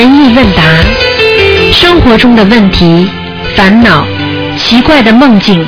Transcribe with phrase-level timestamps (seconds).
[0.00, 0.62] 意问答，
[1.72, 3.10] 生活中的问题、
[3.54, 4.06] 烦恼、
[4.56, 5.66] 奇怪的梦境、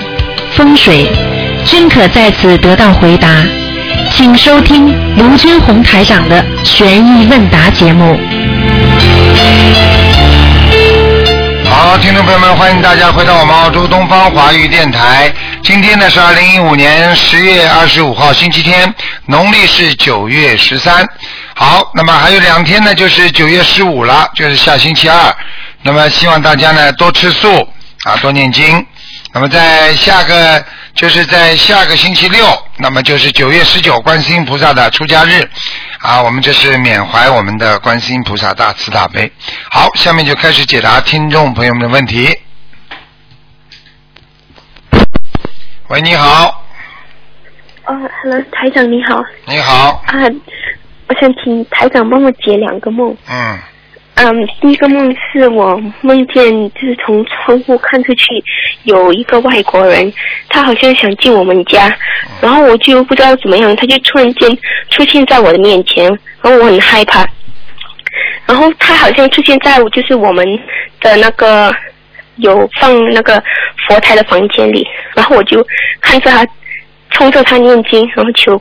[0.52, 1.10] 风水，
[1.64, 3.28] 均可在此得到回答。
[4.10, 8.18] 请收听卢军红台长的悬疑问答节目。
[11.68, 15.32] 好，听众朋友们，欢迎大家回到我们澳洲东方华语电台。
[15.62, 18.94] 今天呢是二零一五年十月二十五号，星期天，
[19.26, 21.06] 农历是九月十三。
[21.54, 25.34] 好，那么还有两天呢，就是九月十五了，就是下星期二。
[25.82, 27.68] 那么希望大家呢多吃素
[28.04, 28.84] 啊，多念经。
[29.32, 32.46] 那么在下个就是在下个星期六，
[32.78, 35.48] 那么就是九月十九，观世音菩萨的出家日
[36.00, 39.30] 啊，我们这是缅怀我们的观世音菩萨大慈大悲。
[39.70, 42.36] 好，下面就开始解答听众朋友们的问题。
[45.88, 46.64] 喂，你好，
[47.84, 50.14] 哦，Hello，台长你好你好，啊，
[51.08, 53.14] 我想请台长帮我解两个梦。
[53.30, 53.58] 嗯，
[54.14, 58.24] 嗯，第一个梦是我梦见就是从窗户看出去
[58.84, 60.12] 有一个外国人，
[60.48, 61.94] 他好像想进我们家，
[62.40, 64.56] 然后我就不知道怎么样，他就突然间
[64.88, 66.06] 出现在我的面前，
[66.42, 67.26] 然后我很害怕。
[68.46, 70.46] 然后他好像出现在我就是我们
[71.00, 71.74] 的那个
[72.36, 73.42] 有放那个
[73.88, 75.66] 佛台的房间里，然后我就
[76.00, 76.46] 看着他
[77.10, 78.60] 冲着他念经，然后求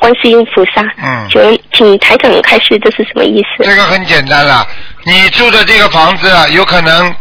[0.00, 1.40] 观世音菩萨，嗯求
[1.72, 3.64] 请台长开示这是什么意思？
[3.64, 4.66] 这个很简单了，
[5.04, 7.14] 你住的这个房子有可能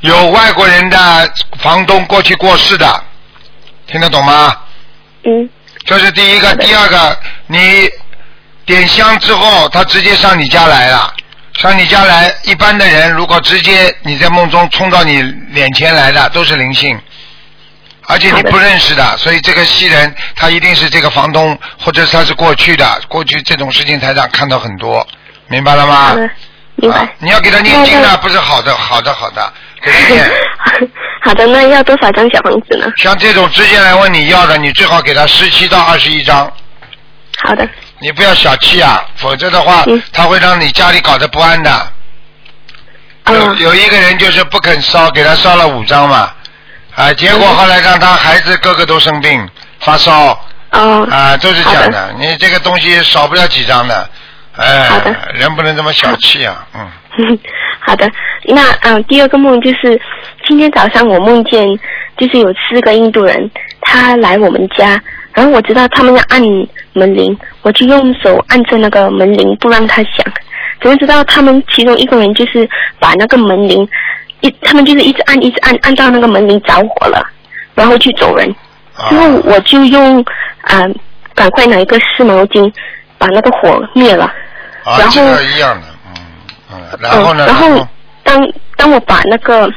[0.00, 3.04] 有外国人的房东过去过世的，
[3.86, 4.56] 听得懂吗？
[5.24, 5.48] 嗯
[5.86, 7.88] 这是第一个，第二个，你
[8.64, 11.12] 点香之后，他直接上你家来了，
[11.52, 15.20] 上你家来，一般的人如果直接你在梦中冲到你
[15.50, 16.98] 脸前来的，都是灵性，
[18.06, 25.06] 而且你不认识的，所以这个西人他一定是这个房东，或者他是过去的，过去这种事情台长看到很多，
[25.48, 26.14] 明白了吗？
[26.76, 26.98] 明白。
[26.98, 29.52] 啊你要给他念经的，不是好的，好的，好的，
[29.82, 30.30] 给他念。
[31.24, 32.86] 好的，那要多少张小房子呢？
[32.98, 36.52] 像这种直接来问你要的，你最好给他十七到二十一张。
[37.46, 37.66] 好的，
[38.00, 41.92] 你不要小气啊，否则的话嗯，他会让你家里搞得不安的。
[43.28, 46.30] 有嗯，有一个人就是不肯烧，给他烧了五张嘛，
[46.96, 49.48] 啊，结果后来让他孩子个个都生病
[49.80, 50.38] 发烧，
[50.70, 52.14] 哦，啊，都是这样的。
[52.18, 54.08] 你这个东西少不了几张的，
[54.56, 54.88] 哎
[55.34, 57.38] 人不能这么小气啊，嗯，
[57.80, 58.08] 好的，
[58.44, 60.00] 那嗯，第二个梦就是
[60.46, 61.66] 今天早上我梦见，
[62.16, 63.50] 就是有四个印度人，
[63.80, 65.00] 他来我们家，
[65.32, 66.40] 然后我知道他们要按
[66.92, 70.12] 门铃，我就用手按着那个门铃，不让他响。
[70.80, 72.68] 怎么知道他们其中一个人就是
[72.98, 73.88] 把那个门铃
[74.46, 77.26] 一，他们就是一直按一直按，按到那个门铃着火了，
[77.74, 78.48] 然后去走人。
[78.96, 80.24] 啊之后我就用
[80.62, 80.84] 啊、
[81.34, 82.72] 赶快拿一个湿毛巾
[83.18, 84.24] 把那个火灭了。
[84.84, 86.14] 啊，然后这个一样的，嗯
[86.72, 87.44] 嗯，然后呢？
[87.44, 87.88] 嗯、然后
[88.22, 89.68] 当当我把那个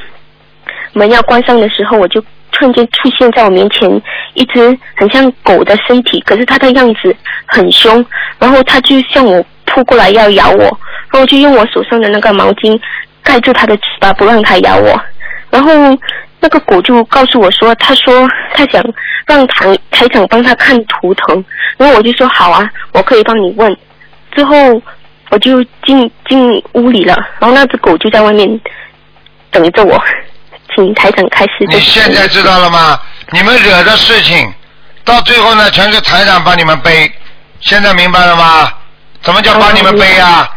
[0.94, 3.90] 门要关上的时候，我就突然间出现在我面前
[4.34, 8.06] 一只很像狗的身体，可是它的样子很凶，
[8.38, 12.80] 然后它就向我扑过来要咬我，然后我就用我手上的那个毛巾
[13.28, 14.98] 盖住它的嘴巴，不让它咬我。
[15.50, 15.72] 然后
[16.40, 18.82] 那个狗就告诉我说，他说他想
[19.26, 21.44] 让台台长帮他看图腾，
[21.78, 23.76] 然后我就说好啊，我可以帮你问。
[24.34, 24.56] 之后
[25.30, 28.48] 我就进进屋里了，然后那只狗就在外面
[29.52, 30.02] 等着我，
[30.74, 31.66] 请台长开始。
[31.68, 33.00] 你现在知道了吗？
[33.32, 34.54] 你们惹的事情，
[35.04, 37.12] 到最后呢，全是台长帮你们背。
[37.60, 38.72] 现在明白了吗？
[39.22, 40.48] 怎么叫帮你们背啊？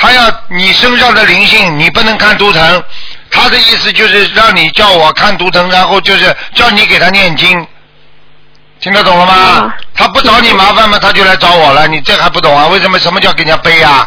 [0.00, 2.82] 他要你身上的灵性，你不能看图腾。
[3.30, 7.66] 他的意思就是让你叫我看图腾，然后就是叫你给他念经。
[8.80, 9.76] 听得懂了吗啊？
[9.94, 11.86] 他不找你麻烦吗，他就来找我了。
[11.86, 12.66] 你这还不懂啊？
[12.68, 14.06] 为什么什么叫给人家背啊？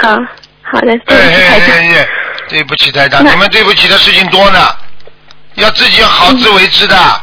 [0.00, 0.18] 啊，
[0.62, 1.76] 好的，哎对不起台哎长。
[1.78, 2.08] 哎哎，
[2.48, 4.76] 对不起台长，你们对不起的事情多呢，
[5.54, 7.22] 要自己要好自为之的。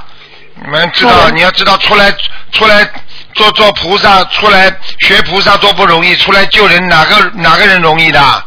[0.61, 2.11] 你们知道，你要知道，出来
[2.51, 2.89] 出来
[3.33, 8.43] 做做菩萨，出来学菩萨多不容易，出来救人哪个哪个人容易的？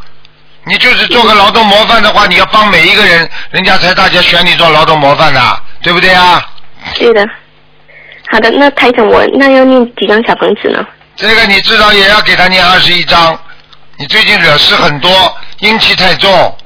[0.65, 6.45] 你就是做个劳动模范的话，你要帮每一个人，人家才大家选你做劳动模范的，对不对啊？
[6.95, 7.27] 对的。
[8.31, 10.87] 好的，那台长我那要念几张小房子呢？
[11.17, 13.39] 这个你至少也要给他念二十一章。
[13.97, 16.57] 你最近惹事很多，阴气太重，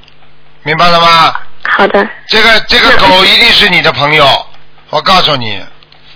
[0.63, 1.35] 明白了吗？
[1.65, 4.47] 好的，这个这个狗一定是你的朋友，
[4.91, 5.61] 我告诉你，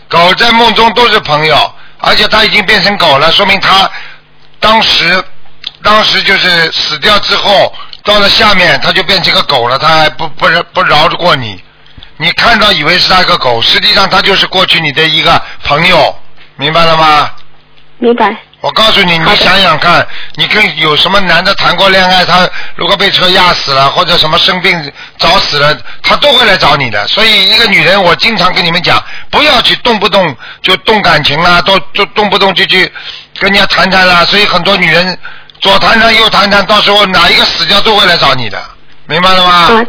[0.08, 3.90] 狗在梦中都是朋友，而且他已经变成狗了，说明他
[4.58, 5.22] 当时
[5.82, 11.62] 当时就是死掉之后，到了下面他就变成个狗了，他还不不不饶得过你。
[12.16, 16.14] 你看到以为是那个狗，实际上他就是过去你的一个朋友，
[16.56, 17.30] 明白了吗？
[17.98, 18.36] 明白。
[18.60, 27.06] 我告诉你，你想想看，你跟有什么男的谈过恋爱，他如果被车压死了，或者什么生病早死了，他都会来找你的。
[27.08, 32.80] 所以，一个女人，我经常跟你们讲，不要去动不动就动感情啦，都就动不动就去
[33.38, 34.24] 跟人家谈谈啦。
[34.26, 35.16] 所以，很多女人
[35.60, 38.62] 左谈谈右谈谈，到时候哪一个死掉都会来找你的，
[39.06, 39.52] 明白了吗？
[39.52, 39.84] 啊，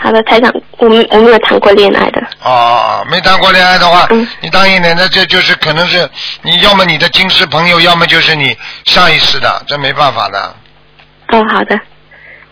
[0.00, 2.20] 好的，台长，我们我没有谈过恋爱的。
[2.42, 6.08] 哦哦，没谈过恋爱的话，嗯你当一点的，这就是可能是
[6.42, 10.54] 你要么你的今世朋友，要么就是你上一世的，这没办法的。
[11.32, 11.78] 哦，好的，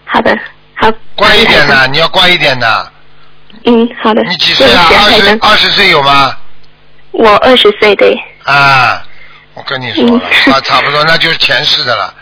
[0.05, 0.37] 好的，
[0.75, 0.91] 好。
[1.15, 2.93] 乖一点的，你要乖一点的。
[3.65, 4.23] 嗯，好的。
[4.25, 4.85] 你几岁啊？
[4.91, 6.37] 二十二十岁有吗？
[7.13, 8.15] 我二十岁对。
[8.43, 9.03] 啊，
[9.55, 12.13] 我跟你说了，嗯啊，差不多，那就是前世的了。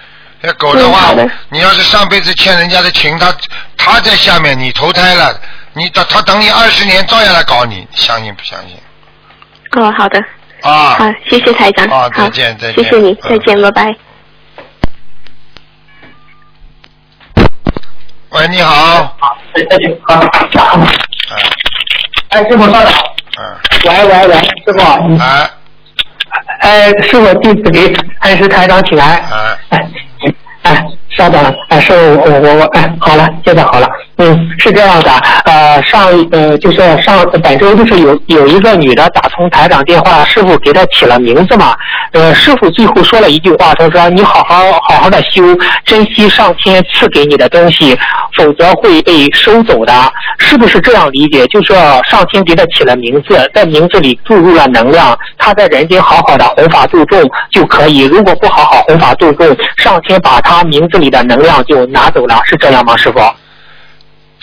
[0.46, 1.14] 那狗的话
[1.48, 3.34] 你要是上辈子欠人家的情，他
[3.78, 5.40] 他在下面，你投胎了，
[5.72, 8.76] 你等他等你二十年，照样来搞你，相信不相信？
[9.72, 10.20] 哦，好的，
[10.60, 11.86] 啊，好，谢谢台长。
[11.86, 13.94] 啊再见再见谢谢你，嗯再见，拜拜。
[18.30, 19.16] 喂，你好，
[19.54, 19.62] 哎，
[22.28, 22.92] 哎，师傅稍等。
[23.38, 24.78] 嗯，喂喂喂，师傅。
[25.22, 25.50] 哎
[26.60, 29.22] 哎，是我弟子给恩师台长请安。
[29.70, 29.88] 哎，
[30.64, 33.88] 哎，稍等，哎，师傅，我我我，哎，好了，现在好了。
[34.16, 35.10] 嗯，是这样的，
[35.64, 41.74] 呃，上呃就是上本周就是有有一个女的打通台长电话，师傅给她起了名字嘛，
[42.12, 45.42] 呃，师傅最后说了一句话，他说你好好好好的修，
[45.86, 47.98] 珍惜上天赐给你的东西，
[48.36, 49.92] 否则会被收走的，
[50.38, 51.46] 是不是这样理解？
[51.46, 51.74] 就说
[52.04, 57.18] 上天给她起了名字，在名字里注入了能量，她在人间好好的弘法度众
[57.50, 63.18] 就可以，如果不好好弘法度众，上天把她名字里的能量就拿走了，是这样吗，师傅？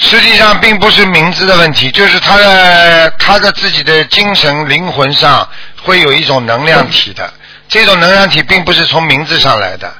[0.04, 5.48] 实际上并不是名字的问题，就是他的他的自己的精神灵魂上
[5.84, 7.32] 会有一种能量体的，
[7.70, 9.94] 这种能量体并不是从名字上来的，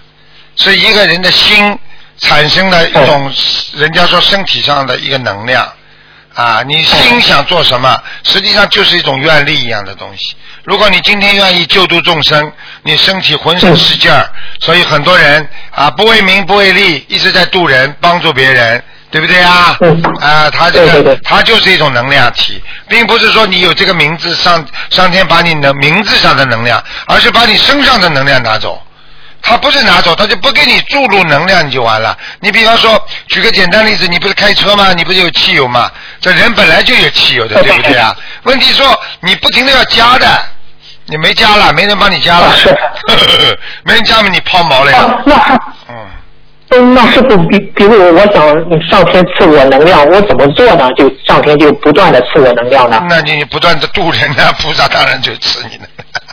[0.58, 1.78] 是一个人的心
[2.18, 3.32] 产生的一种，
[3.76, 5.72] 人家说身体上的一个能量。
[6.34, 10.34] 啊，你心想做什么，实际上就是一种愿力一样的东西。
[10.64, 12.50] 如果你今天愿意救度众生，
[12.84, 14.26] 你身体浑身使劲儿，
[14.62, 18.82] 所以很多人啊不为名不为利，一直在渡人，帮助别人，
[19.12, 19.78] 对不对啊？
[19.82, 28.82] 嗯啊，他这个对对对他就是一种能量体，并不是说你有这个名字上上天把你的名字上的能量，而是把你身上的能量拿走。
[29.44, 32.16] 他不是拿走，他就不给你注入能量，你就完了。
[32.42, 34.94] 你比方说，举个简单例子，你不是开车吗？
[34.94, 35.90] 你不是有汽油吗？
[36.20, 38.16] 这人本来就有汽油的，对不对啊？
[38.44, 40.28] 问题说你不停的要加的，
[41.08, 42.54] 你没加了，没人帮你加了，
[43.84, 45.00] 没人加嘛，你抛锚了呀。
[45.90, 46.08] 嗯，
[46.74, 48.48] 嗯，那师傅，比比如我想
[48.90, 50.90] 上天赐我能量，我怎么做呢？
[50.94, 53.06] 就上天就不断的赐我能量呢？
[53.10, 55.84] 那你不断的度人呢，菩萨当然就赐你了。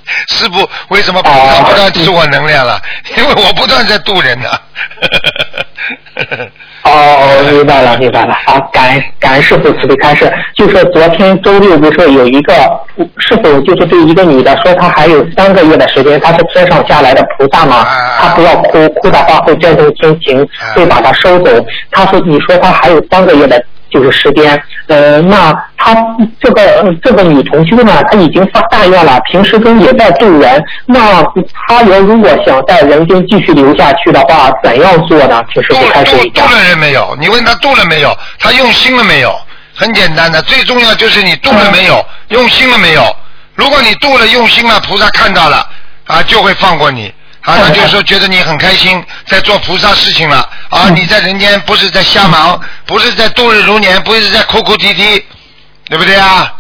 [0.29, 2.81] 师傅，为什么不断不断赐我能量了？
[3.17, 4.49] 因为我不断在渡人呢。
[6.85, 8.35] 哦，明白了，明白了。
[8.47, 10.33] 好，感感恩师傅慈悲开示。
[10.55, 12.55] 就说昨天周六不是有一个
[13.19, 21.51] 师傅，就是对一个女的说，她还有三个月的时间，她是天上下来的菩萨嘛啊，她不要哭，哭的话会震动天庭啊，会把她收走。
[21.91, 23.63] 她说，你说她还有三个月的。
[23.91, 25.95] 就是时间，呃，那他
[26.41, 30.63] 这个呃这个女同修呢，她已经发大愿了，平时中也在渡人。
[30.87, 31.23] 那
[31.67, 35.45] 她要如果想在人间继续留下去的话，怎样做呢？
[35.55, 36.43] 就是渡傅开始一下。
[36.43, 37.17] 渡渡了人没有？
[37.21, 38.17] 你问他渡了没有？
[38.39, 39.39] 他用心了没有？
[39.75, 43.15] 很简单的，最重要就是你渡了没有，用心了没有。
[43.55, 45.65] 如果你渡了用心了，菩萨看到了
[46.07, 47.13] 啊，就会放过你。
[47.43, 50.91] 啊，他就说觉得你很开心，在做菩萨事情了啊！
[50.95, 55.25] 你在人间不是在瞎忙，不是在度日如年，不是在哭哭啼啼，
[55.89, 56.53] 对不对啊？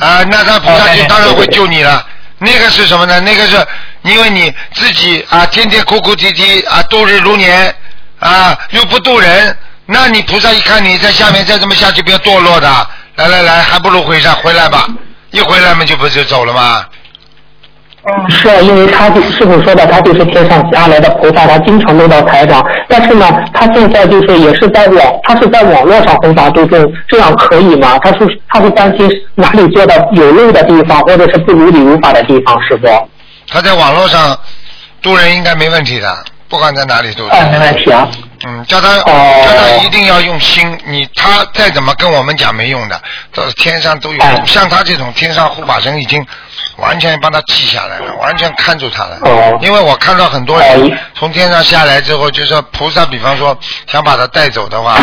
[0.00, 2.06] 啊，那他菩萨就当然会救你了。
[2.38, 3.20] 那个是什么呢？
[3.20, 3.66] 那个是
[4.02, 7.74] 因为你自己啊，天天哭哭啼啼啊，度日如年
[8.18, 12.88] 啊，又不渡人，那你菩萨一看你在下面再这么下去，不要堕落的。
[13.16, 14.86] 来来来，还不如回上回来吧，
[15.30, 16.84] 一回来嘛就不就走了吗？
[18.28, 22.62] 是啊，因为他就师傅说的，他就是天上下来的菩萨，他经常梦到台长。
[22.88, 27.98] 但是呢，他现在就是也是在网，他是在网络上弘法度众，这样可以吗？
[28.02, 32.86] 他说他是担心哪里做的有漏的地方，或者是不如理如法的地方，师傅。
[33.48, 34.38] 他在网络上
[35.00, 36.14] 度人应该没问题的，
[36.48, 37.26] 不管在哪里渡。
[37.28, 38.06] 哎，没问题啊。
[38.46, 43.00] 嗯，叫他、哦叫他一定要用心，你他再怎么跟我们讲没用的，
[43.34, 46.22] 到天上都有，哎像他这种天上护法神已经
[46.76, 49.18] 完全帮他记下来了，完全看住他了。
[49.22, 54.96] 哦因为我看到很多人哎从天上下来之后，就说菩萨，比方说想把他带走的话，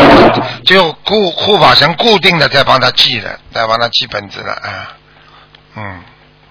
[0.65, 4.93] 就固护法神固定的在帮他记的，在帮他记本子了啊，
[5.75, 6.01] 嗯。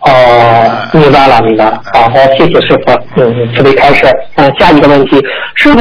[0.00, 1.80] 哦，明白了，明白了。
[1.92, 2.92] 好，好，谢谢师傅。
[3.16, 4.06] 嗯嗯，准备开始。
[4.36, 5.20] 嗯，下一个问题，
[5.54, 5.78] 师傅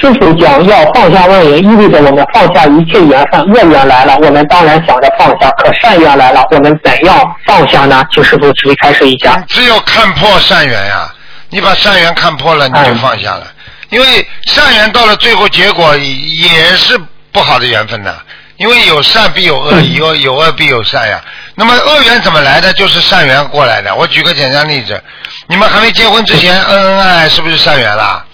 [0.00, 8.02] 师傅讲要放下妄言，意味着我们放下一切缘分，恶缘来了，我们当然想着放下；可善缘来了，我们怎样放下呢？
[8.12, 9.36] 请师傅准备开始一下。
[9.48, 11.12] 只有看破善缘呀，
[11.50, 13.46] 你把善缘看破了，你就放下了。
[13.90, 14.06] 因为
[14.46, 16.98] 善缘到了最后结果也是
[17.32, 18.14] 不好的缘分呐。
[18.58, 21.20] 因为有善必有恶， 有有恶必有善呀。
[21.54, 22.72] 那么恶缘怎么来的？
[22.74, 23.94] 就是善缘过来的。
[23.94, 25.02] 我举个简单例子，
[25.46, 28.24] 你们还没结婚之前恩恩爱爱，是不是善缘啦？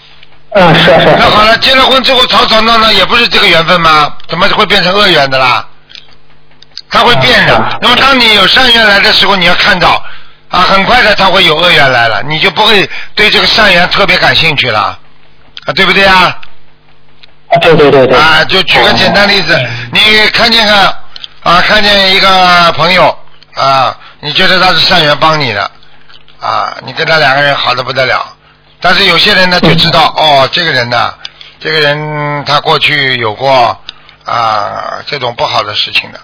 [0.51, 1.15] 嗯，是是。
[1.17, 4.13] 那好了，结了婚之后吵吵闹闹，也不是这个缘分吗？
[4.27, 5.65] 怎么会变成恶缘的啦？
[6.89, 7.77] 它会变的。
[7.81, 10.03] 那么当你有善缘来的时候，你要看到
[10.49, 14.97] 啊，很快的它会有恶缘来了，你就不会对这个善缘特别感兴趣了，
[15.65, 16.39] 啊，对不对啊？
[17.61, 18.17] 对对对对。
[18.17, 19.59] 啊，就举个简单例子，
[19.91, 20.73] 你看见个
[21.43, 23.17] 啊，看见一个朋友
[23.55, 25.71] 啊，你觉得他是善缘帮你的
[26.39, 28.35] 啊，你跟他两个人好的不得了，
[28.81, 31.13] 但是有些人呢就知道哦，这个人呢，
[31.59, 33.79] 这个人他过去有过
[34.25, 36.19] 啊这种不好的事情的。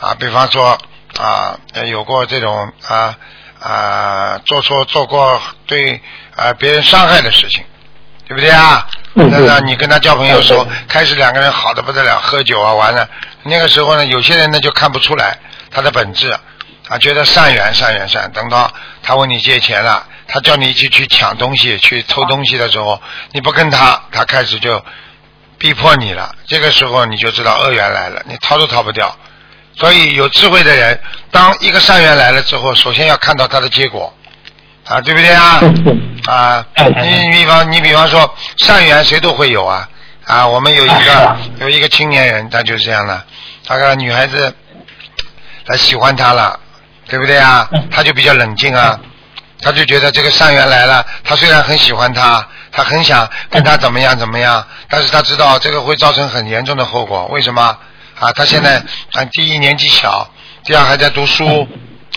[0.00, 0.78] 啊，比方说
[1.18, 3.16] 啊有过这种啊
[3.60, 6.00] 啊做错做过对
[6.36, 7.64] 啊别人伤害的事情，
[8.28, 8.86] 对不对啊？
[9.14, 13.08] 那那你跟他交朋友时候，开始两个人好的不得了，喝酒啊玩了。
[13.42, 15.38] 那个时候呢，有些人呢就看不出来
[15.70, 16.30] 他的本质，
[16.88, 18.30] 啊，觉得善缘善缘善。
[18.32, 18.70] 等到
[19.02, 23.00] 他问你借钱了，他叫你一起去抢东西、去偷东西的时候，
[23.32, 24.84] 你不跟他，他开始就
[25.56, 26.34] 逼迫你了。
[26.46, 29.16] 这个时候你就知道恶缘来了，你逃都逃不掉。
[29.74, 34.14] 所以有智慧的人，当一个善缘来了之后，首先要看到他的结果。
[34.88, 35.60] 啊，对不对啊？
[36.26, 36.66] 啊，
[37.02, 39.88] 你比方你比方说善缘谁都会有啊
[40.24, 43.22] 啊，我们有一个有一个青年人，他就是这样的，
[43.66, 44.54] 他个女孩子
[45.66, 46.58] 他喜欢他了，
[47.06, 47.68] 对不对啊？
[47.90, 48.98] 他就比较冷静啊，
[49.60, 57.26] 他就觉得这个善缘来了，他虽然很喜欢他，他很想跟他怎么样怎么样，但是他知道这个会造成很严重的后果。
[57.26, 57.76] 为什么
[58.18, 58.32] 啊？
[58.32, 58.78] 他现在
[59.12, 60.30] 啊，第一年纪小，
[60.64, 61.68] 第二还在读书。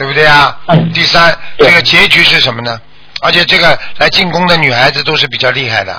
[0.02, 0.58] 对不对啊？
[0.96, 2.82] 第三，这个结局是什么呢？
[3.22, 5.96] 而且这个来进攻的女孩子都是比较厉害的，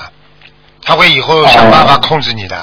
[0.83, 2.57] 她会以后想办法控制你的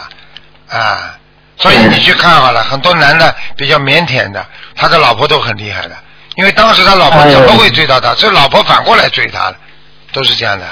[0.68, 1.16] 啊。
[1.56, 5.96] 所以你去看好了，很多男的比较腼腆的，他的老婆都很厉害的，
[6.34, 8.14] 因为当时他老婆怎么会追到他？
[8.16, 9.56] 这老婆反过来追他了，
[10.12, 10.66] 都是这样的。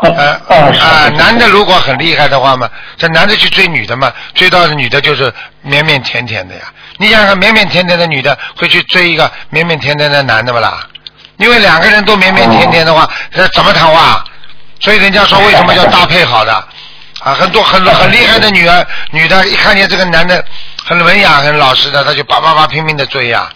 [0.00, 0.40] 呃
[0.78, 5.30] 啊，男的如果很厉害的话嘛，这男的去追女的嘛，追到的女的就是
[5.66, 6.62] 腼腼腆腆的呀。
[6.98, 10.86] 你想想，腼腼腆腆的女的会去追一个腼腼腆腆的男的不啦？
[11.38, 14.24] 因为两个人都腼腼腆腆的话，这怎么谈话？
[14.80, 16.52] 所以人家说为什么叫搭配好的？
[17.20, 20.44] 啊，很多很很厉害的女儿，女的一看见这个男的
[20.84, 23.48] 很文雅、很老实的，她就叭叭叭拼命的追呀，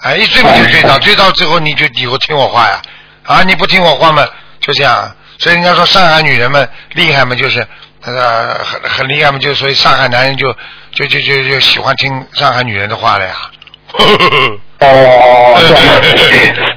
[0.00, 0.98] 哎，一追不就追到？
[0.98, 2.82] 追到之后你就以后听我话呀，
[3.24, 4.26] 啊，你不听我话嘛，
[4.60, 5.14] 就这样。
[5.38, 7.66] 所以人家说上海女人们厉害嘛，就是
[8.06, 10.52] 那个很很厉害嘛，就所以上海男人就
[10.92, 13.34] 就就就就喜欢听上海女人的话了呀。
[14.80, 15.58] 哦，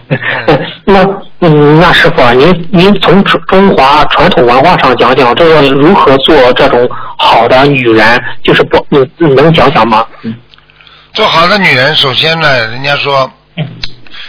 [0.85, 1.03] 那
[1.39, 10.05] 嗯，那师傅啊，您您从中中华传统文化上讲讲，这个如何做这种好的女人，就是不，你你能讲讲吗？
[10.21, 10.33] 嗯，
[11.13, 13.29] 做好的女人，首先呢，人家说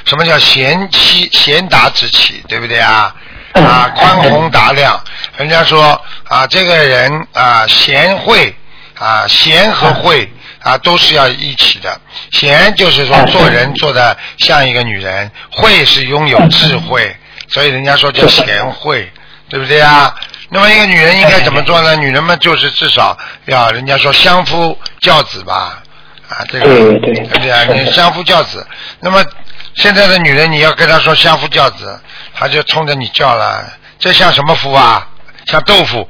[0.07, 3.15] 什么叫贤妻贤达之妻，对不对啊？
[3.53, 4.99] 啊，宽宏大量，
[5.39, 8.55] 人家说啊，这个人啊，贤惠
[8.99, 10.29] 啊，贤和惠
[10.63, 12.01] 啊，都是要一起的。
[12.33, 17.17] 贤就是说做人做的像一个女人，惠是拥有智慧，
[17.49, 19.11] 所以人家说叫贤惠，
[19.49, 20.15] 对不对啊？
[20.51, 21.95] 那么一个女人应该怎么做呢？
[21.95, 23.17] 女人们就是至少
[23.47, 25.81] 要人家说相夫教子吧，
[26.29, 27.65] 啊，这个对不对啊？
[27.65, 28.67] 你相夫教子，
[29.01, 29.25] 那么。
[29.75, 32.01] 现在的女人，你要跟她说相夫教子，
[32.35, 33.73] 她就冲着你叫了。
[34.01, 35.07] 这像什么夫啊？
[35.49, 36.07] 像豆腐。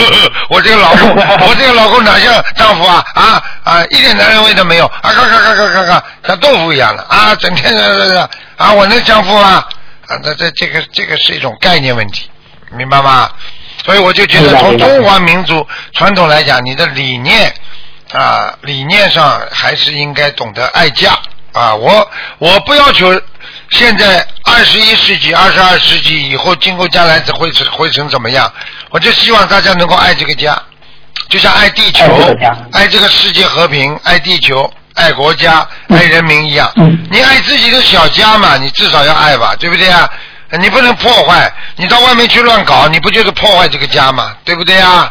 [0.50, 1.10] 我这个老公，
[1.48, 3.04] 我这个老公哪像丈夫啊？
[3.14, 4.86] 啊啊，一点男人味都没有。
[4.86, 7.34] 啊，咔咔咔咔咔咔，像豆腐一样的啊！
[7.36, 9.64] 整天这这这啊，我能相夫吗？
[10.06, 12.30] 啊，这这这个这个是一种概念问题，
[12.72, 13.30] 明白吗？
[13.84, 17.52] 所以我就觉得，从中华民族传统来讲，你的理念
[18.12, 21.18] 啊，理念上还是应该懂得爱家。
[21.52, 23.20] 啊，我我不要求
[23.72, 28.52] 现在二十一世纪、二十二世纪以后，今后将来会成会成怎么样？
[28.90, 30.60] 我就希望大家能够爱这个家，
[31.28, 32.04] 就像爱地球、
[32.72, 36.70] 爱这个世界和平、爱地球、爱国家、爱人民一样。
[37.10, 40.08] 你爱自己的小家嘛，你至少要爱吧，对不对啊？
[40.60, 45.10] 你不能破坏，你到外面去乱搞，你不就是破坏这个家嘛，对不对啊？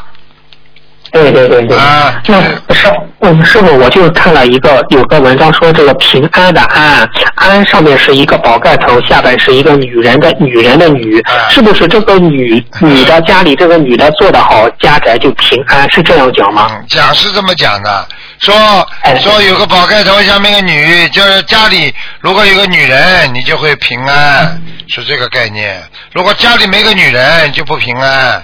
[1.12, 1.78] 对对对对。
[1.78, 2.42] 啊那
[2.74, 2.88] 师
[3.20, 16.68] 嗯师傅，我就看了一个有个文章说这个平安的安，安上面是一个宝盖头，下边是一个女人的女人的女，啊是不是这个女女的家里这个女的做得好，家宅就平安，是这样讲吗？
[16.72, 18.08] 嗯，讲是这么讲的，
[18.40, 18.56] 说
[19.02, 25.80] 哎说有个宝盖头下面个女，就是家里如果有个女人，你就会平安，是这个概念。
[26.14, 28.44] 如果家里没个女人，就不平安，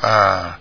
[0.00, 0.56] 啊，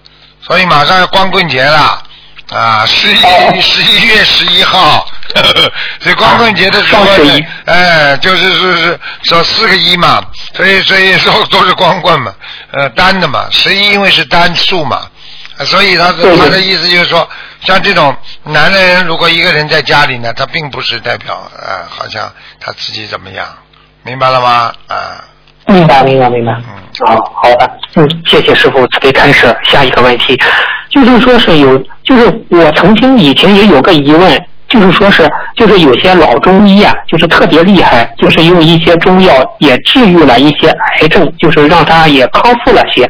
[0.48, 2.04] 所以马上要光棍节了。
[2.52, 5.08] 啊，十一十一月十一号，
[6.00, 10.22] 所以光棍节的时候呢哎，就是是是说四个一嘛，
[10.54, 12.32] 所以所以说都是光棍嘛，
[12.72, 15.08] 呃，单的嘛，十一因为是单数嘛，
[15.58, 16.38] 啊所以他对。
[16.38, 17.28] 他的意思就是说，
[17.62, 23.48] 像这种男人，如果一个人在家里呢，他并不是代表啊、好像他自己怎么样，
[24.04, 24.74] 明白了吗？
[24.90, 25.24] 啊，
[25.68, 26.52] 明白明白明白。
[26.54, 29.56] 嗯，好好的，嗯，谢谢师傅慈悲开示。
[29.64, 30.40] 下一个问题，
[30.90, 43.10] 就是说是有，就是我曾经以前也有个疑问，就是说是，就是有些老中医啊，就是特别厉害，就是用一些中药也治愈了一些癌症，就是让他也康复了些。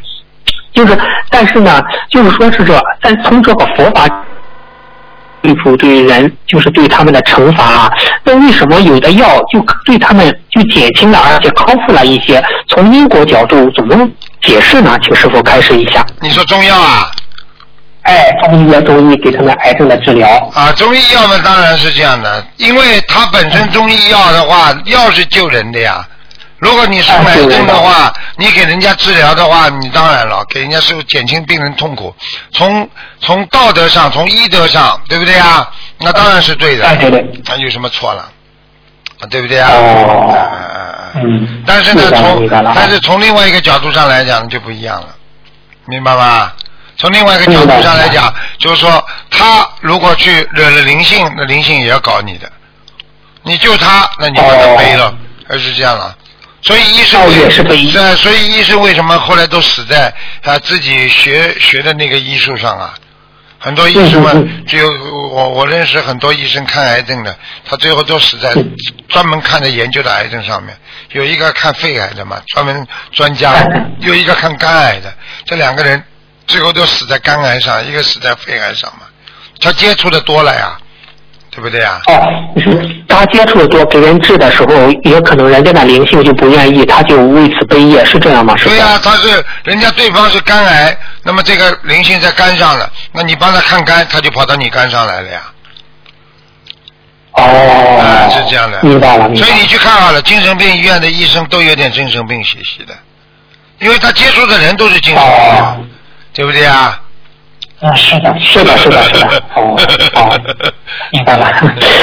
[0.74, 0.98] 就是，
[1.30, 4.08] 但是呢，就是说是这，但从这个佛法
[5.44, 7.92] 对付对人，就是对他们的惩罚啊。
[8.24, 12.42] 那为什么有的药就对他们就减轻了，而且康复了一些？
[12.70, 14.10] 从因果角度怎么
[14.42, 14.98] 解释呢？
[15.04, 16.04] 请师傅开示一下。
[16.22, 17.12] 你说中药啊？
[18.04, 20.28] 哎，中医啊，中医给他们癌症的治疗。
[20.54, 26.06] 啊，中医药呢，当然是这样的，因为它本身中医药的话，药是救人的呀。
[26.64, 32.16] 如果你是癌症的话，你给人家治疗的话，你当然了，给人家是减轻病人痛苦。
[32.54, 32.90] 从
[33.20, 35.70] 从道德上，从医德上，对不对啊？
[35.98, 36.88] 那当然是对的。
[36.88, 38.32] 哎对对那有什么错了？
[39.20, 39.70] 啊，对不对啊？
[41.66, 45.10] 但是呢，从但是从另外一个角度上来讲就不一样了，
[45.86, 46.54] 明白吗？
[46.96, 52.50] 从另外一个角度上来讲，就是说他如果去惹了灵性，那灵性也要搞你的。
[53.42, 55.14] 你救他，那你把他背了，
[55.50, 56.16] 而是这样了。
[56.64, 62.94] 所以医生也是背是啊，所以医生为什么后来都死在啊自己学学的那个医术上啊？
[63.60, 64.90] 很多医生嗯嗯们，只有
[65.32, 67.34] 我我认识很多医生看癌症的，
[67.66, 68.76] 他最后都死在嗯
[69.08, 70.78] 专门看的研究的癌症上面。
[71.12, 73.52] 有一个看肺癌的嘛，专门专家；
[74.02, 75.14] 有一个看肝癌的，
[75.46, 76.04] 这两个人
[76.46, 79.04] 最后都死在肝癌上，一个死在肺癌上嘛。
[79.62, 80.78] 他接触的多了呀，
[81.56, 82.02] 对不对啊？
[82.08, 82.20] 哦，
[82.56, 88.56] 就是他接触的多，给人治的时候，也可能人家的灵性就不愿意，他就为此背业，是这样吗？
[88.58, 88.70] 师傅？
[88.70, 95.42] 对呀、他是人家对方是肝癌，那么这个灵性在肝上了，那你帮他看肝，他就跑到你肝上来了呀。
[97.34, 97.44] 哦，
[98.02, 98.80] 啊，是这样的。
[98.82, 99.46] 明白了，明白了。
[99.46, 102.96] 所以你去看好了，精神病医院的医生都有点精神病学习的，
[103.80, 105.90] 因为他接触的人都是精神病
[106.34, 107.00] 对不对啊？
[107.84, 109.44] 嗯， 是的，是的，是的，是的。
[109.56, 109.78] 哦，
[110.16, 110.40] 哦，
[111.12, 111.52] 明白了。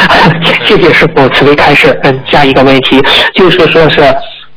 [0.64, 1.98] 谢谢师傅慈悲开示。
[2.02, 3.02] 嗯，下一个问题
[3.34, 4.14] 就是说是。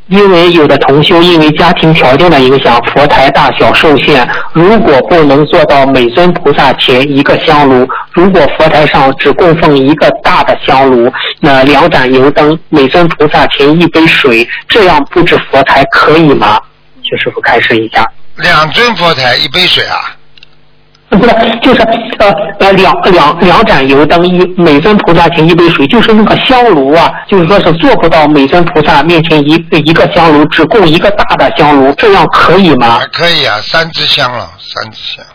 [0.07, 4.27] 因为有的同修因为家庭条件的影响，佛台大小受限。
[4.51, 11.09] 如果不能做到每尊菩萨前一个香炉，如果佛台上只供奉一个大的香炉，
[11.39, 16.59] 那两盏油灯，每尊菩萨前一杯水，这样布置佛台可以吗？
[17.01, 18.05] 请师傅开示一下。
[18.35, 20.11] 两尊佛台一杯水啊，
[21.19, 21.81] 不是，就是
[22.19, 29.53] 呃呃两两两盏油灯一每尊菩萨前一杯水，就是那个香炉啊，就是说是做不到每尊菩萨面前一
[29.85, 33.05] 一个香炉，只供一个大的香炉，这样可以吗还？
[33.07, 35.25] 可以啊，三支香了，三支香，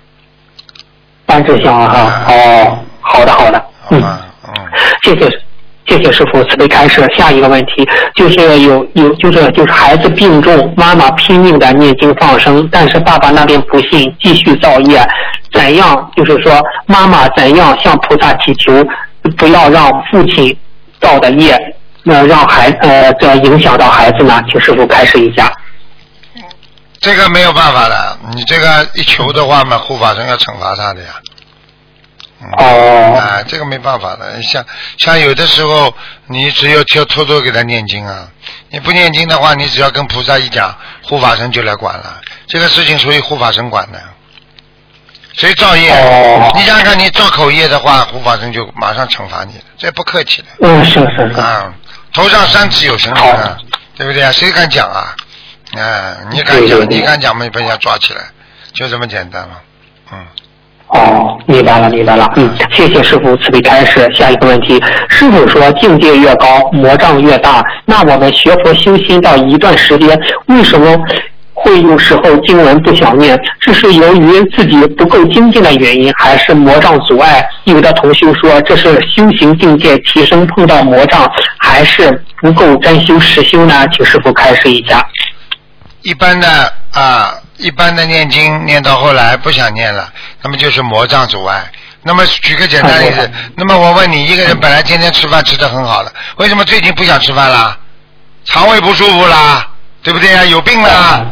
[1.27, 4.55] 三支香啊哈，哦，好的好的，嗯，嗯，
[5.03, 5.48] 谢谢。
[5.89, 7.03] 谢谢师傅慈悲开示。
[7.17, 15.05] 下一个问题就是有有就是就是孩子病重，妈妈拼命的念经放生，但是爸爸那边不信，继续造业。
[15.51, 18.87] 怎样就是说妈妈怎样向菩萨祈求，
[19.37, 20.55] 不要让父亲
[21.01, 21.59] 造的业，
[22.05, 24.43] 呃让孩呃这影响到孩子呢？
[24.51, 25.51] 请师傅开示一下。
[27.01, 31.09] 这个没有办法的，你这个一求的话嘛，护法神要惩罚他的呀。
[32.57, 34.65] 嗯哦啊，这个没办法的，像
[34.99, 35.93] 像有的时候，
[36.27, 38.29] 你只有偷偷偷给他念经啊，
[38.71, 42.21] 你不念经的话，你只要跟菩萨一讲，护法神就来管了。
[42.47, 44.01] 这个事情属于护法神管的，
[45.35, 45.91] 谁造业？
[45.91, 51.41] 哦你想想看，你造口业的话，护法神就马上惩罚你的，这不客气的嗯，是是是。
[51.41, 51.73] 啊。
[52.15, 53.57] 头上三尺有神灵啊，
[53.95, 54.33] 对不对啊？
[54.33, 55.15] 谁敢讲啊？
[55.79, 58.23] 啊，你敢讲，对对对你敢讲嘛，被人家抓起来，
[58.73, 59.61] 就这么简单了。
[60.13, 60.27] 嗯。
[60.89, 62.31] 哦，明白了，明白了。
[62.37, 64.11] 嗯，谢谢师傅慈悲开示。
[64.15, 67.63] 下一个问题，师傅说境界越高，魔障越大。
[67.85, 70.97] 那我们学佛修心到一段时间，为什么
[71.53, 77.47] 会有时候经文不想念，这是由于自己不够精进的原因，还是魔障阻碍？
[77.65, 83.87] 有的同修说这是修行境界提升碰到魔障，还是不够真修实修呢？
[83.93, 85.07] 请师傅开示一下。
[86.03, 86.49] 一般的
[86.95, 90.11] 啊，一般的念经念到后来不想念了，
[90.43, 91.71] 那么就是魔障阻碍。
[92.03, 97.77] 那么举个简单例子，那么我问你，一个人本来天天吃饭吃的很好的，为什么最近不想吃饭啦？
[98.45, 99.69] 肠胃不舒服啦，
[100.03, 100.45] 对不对呀？
[100.45, 101.27] 有病啦？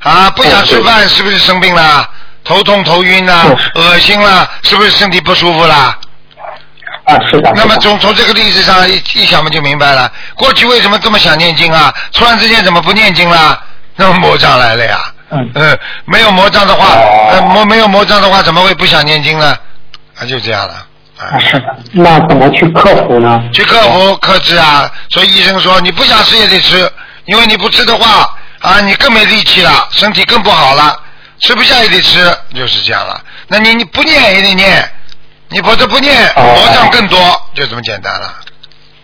[0.00, 2.08] 啊，不想吃饭是不是生病啦？
[2.44, 5.96] 头痛头晕啦，恶心啦，是不是身体不舒服啦？
[7.04, 7.52] 啊，是的。
[7.54, 11.94] 那么从从这个例子上一一想嘛就明白了，过去为什么这么想念经啊？
[12.12, 13.62] 突然之间怎么不念经了？
[13.94, 14.98] 那么魔障来了呀。
[15.30, 15.50] 嗯。
[15.54, 16.86] 嗯，没有魔障的话，
[17.30, 19.56] 呃，魔没有魔障的话，怎么会不想念经呢？
[20.18, 20.86] 啊就这样了。
[21.18, 21.76] 啊，是的。
[21.92, 23.42] 那怎么去克服呢？
[23.52, 24.90] 去克服克制啊！
[25.10, 26.90] 所以医生说你不想吃也得吃，
[27.24, 31.00] 因为你不吃的话啊，你更没力气了，身体更不好了，
[31.40, 33.20] 吃不下也得吃，就是这样了。
[33.48, 34.88] 那你你不念也得念，
[35.48, 37.18] 你否则不念魔障更多，
[37.54, 38.34] 就这么简单了。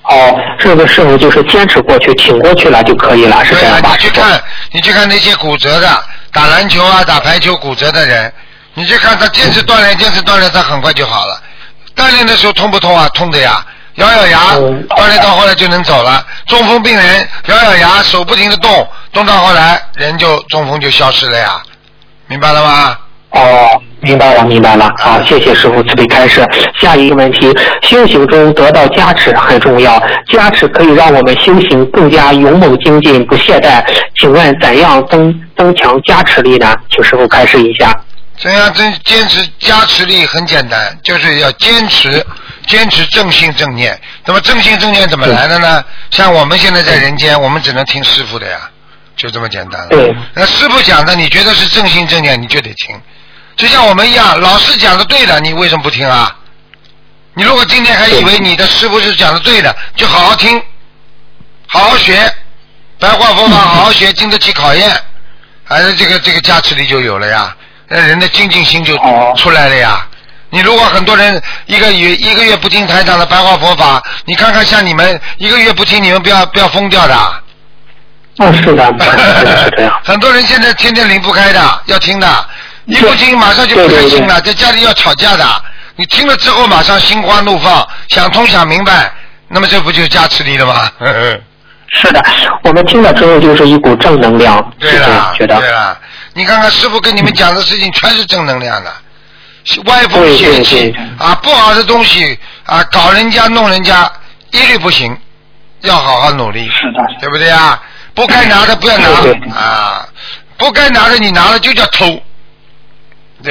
[0.05, 3.91] 哦，这个师傅就是坚持过去，挺过去了就可以了，是这对啊样，吧？
[3.93, 8.33] 你去看，你去看那些骨折的，打篮球啊、打排球骨折的人，
[8.75, 11.41] 你去看他坚持锻炼，坚持锻炼，他很快就好了。
[11.97, 13.09] 锻炼的时候痛不痛啊？
[13.15, 13.65] 痛的呀，
[13.95, 16.27] 咬咬牙，嗯锻炼到后来就能走了。
[16.47, 21.63] 中风病人咬咬牙，手不停的动，动到后来人就中风就消失了呀，
[22.27, 22.99] 明白了吗？
[23.35, 24.89] 哦，明白了，明白了。
[24.97, 26.47] 好，谢谢师傅慈悲开示。
[26.81, 33.85] 下一个问题，修行中得到加持很重要，加持可以让我们修行更加勇猛精进，不懈怠。
[34.21, 36.75] 请问怎样增增强加持力呢？
[36.91, 37.93] 请师傅开示一下。
[38.37, 42.25] 怎样增坚持加持力很简单，就是要坚持
[42.67, 43.99] 坚持正信正念。
[44.25, 45.83] 那么正信正念怎么来的呢？
[46.11, 48.59] 像我们现在在人间，我们只能听师傅的呀，
[49.17, 49.89] 就这么简单了。
[49.89, 52.97] 对那师傅讲的，你觉得是正心正念，你就得听。
[53.57, 56.35] 就像我们一样，老师讲的对的，你为什么不听啊？
[57.35, 60.61] 你如果今天还以为你的师傅是讲的对的，就好好听，
[61.67, 62.33] 好好学，
[62.99, 64.91] 白话佛法好好学，经得起考验，
[65.65, 67.57] 还是这个这个加持力就有了呀，
[67.89, 70.07] 那人的精进心就哦出来了呀。
[70.51, 77.43] 你如果很多人一个月一个月不听台长的白话佛法，你看看像你们一个月不听，你们不要不要疯掉的。
[78.39, 80.01] 哦，是的， 是的，是这样。
[80.05, 82.49] 很多人现在天天离不开的，要听的，
[82.87, 85.45] 一不听马上就不开心了，在家里要吵架的。
[85.97, 89.13] 你听了之后马上心花怒放，想通想明白，
[89.49, 90.91] 那么这不就是加持力了吗？
[91.97, 92.21] 是的，
[92.65, 95.57] 我们听了之后就是一股正能量，对了，觉得。
[95.61, 95.97] 对了，
[96.33, 98.93] 你看看师傅跟你们讲的事情全是正能量的，
[99.85, 104.11] 歪风邪气啊，不好的东西啊，搞人家弄人家，
[104.51, 105.17] 一律不行，
[105.83, 107.81] 要好好努力，是的，对不对啊？
[108.13, 109.09] 不该拿的不要拿
[109.57, 110.09] 啊，
[110.57, 112.21] 不该拿的你拿了就叫偷，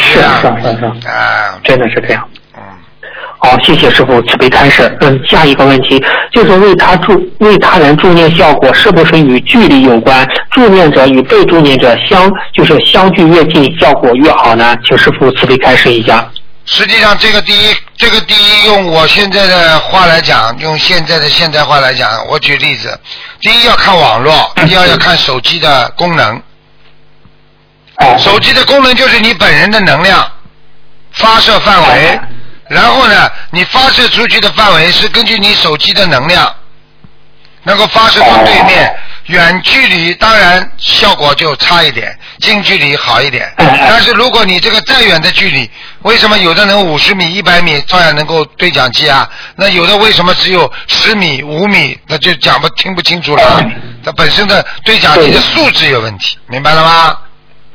[0.02, 0.40] 是啊？
[0.42, 2.28] 是是是，啊，真的是这样。
[2.56, 2.62] 嗯，
[3.40, 4.96] 好，谢谢师傅慈悲开示。
[5.02, 10.28] 嗯，下一个问题就是为他助为他人助念效果是不是与距离有关？
[10.52, 14.76] 助念者与被助念者相就是相距越近，效果越好呢？
[14.88, 16.30] 请师傅慈悲开示一下。
[16.66, 22.98] 实际上，这个第一，这个第一，用我现在的话来讲，用现在的现代话来讲，我举例子，
[23.42, 26.42] 第一要看网络，第二要看手机的功能。
[27.98, 30.30] 哦，手机的功能就是你本人的能量
[31.12, 32.20] 发射范围，
[32.68, 36.54] 然后呢，你发射出去的范围是根据你手机的能量，
[37.64, 38.96] 能够发射到对面。
[39.28, 43.50] 远距离当然效果就差一点，近距离好一点。
[43.58, 45.70] 但是如果你这个再远的距离，
[46.02, 49.26] 为什么有的能五十米、一百米照样能够对讲机啊？
[49.56, 53.64] 那有的为什么只有十米、五米，那就讲不听不清楚了。
[54.04, 57.18] 它本身的对讲机的素质有问题，明白了吗？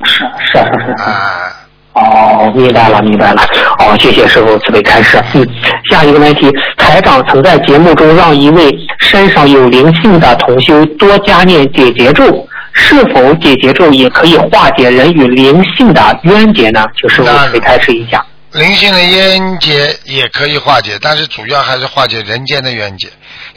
[0.04, 1.02] 是是是是。
[1.02, 1.52] 啊，
[1.94, 3.42] 哦，明白了，明白了。
[3.78, 5.20] 哦，谢谢师傅慈悲开示。
[5.34, 5.46] 嗯，
[5.90, 16.84] 下一个问题，台长曾在节目中让一位身上有灵性的同修多加念解结咒，是否解结咒也可以化解人与灵性的冤结呢？
[17.00, 18.24] 请师傅慈悲开示一下。
[18.52, 23.08] 灵性的冤结也可以化解，但是主要还是化解人间的冤结，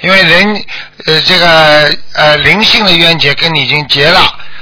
[0.02, 0.64] 因为人
[1.06, 4.20] 呃这个呃灵性的冤结跟你已经结了，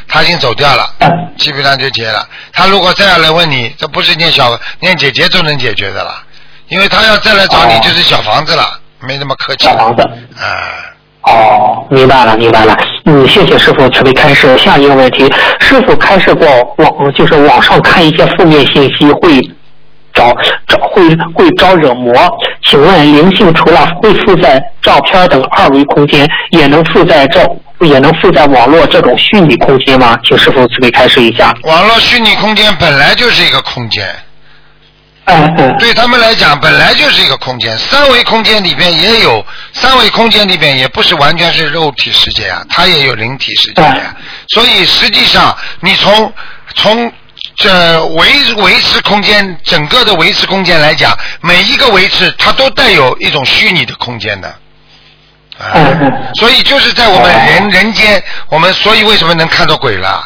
[0.07, 2.27] 他已经走掉了，嗯基本上就结了。
[2.53, 6.21] 他如果再要来问你，这不是念小念姐姐就能解决的了，
[6.67, 9.65] 因为他要再来找你哦就是小房子了，没那么客气。
[9.65, 10.03] 小房子。
[10.37, 12.77] 啊，哦，明白了，明白了。
[13.05, 14.55] 嗯，谢谢师傅慈悲开示。
[14.59, 15.25] 下一个问题，
[15.59, 19.41] 师傅开示过网，就是网上看一些负面信息会
[20.19, 20.35] 招
[20.67, 22.13] 招会会招惹魔，
[22.65, 27.39] 请问灵性除了会附在照片等二维空间，也能附在这
[27.79, 30.19] 也能附在网络这种虚拟空间吗？
[30.25, 31.55] 请师傅慈悲开示一下。
[31.63, 34.05] 网络虚拟空间本来就是一个空间。
[35.77, 37.77] 对他们来讲本来就是一个空间。
[37.77, 44.15] 三维空间里边也有，三维空间里边也不是完全是肉体世界啊，它也有灵体世界呀、
[44.49, 46.33] 所以实际上你从
[46.73, 47.11] 从
[47.59, 54.47] 这维维持空间整个的维持空间来讲，每一个维持它都带有一种虚拟的空间的。
[55.59, 55.75] 啊，
[56.39, 60.25] 所以就是在我们人人间，我们所以为什么能看到鬼了？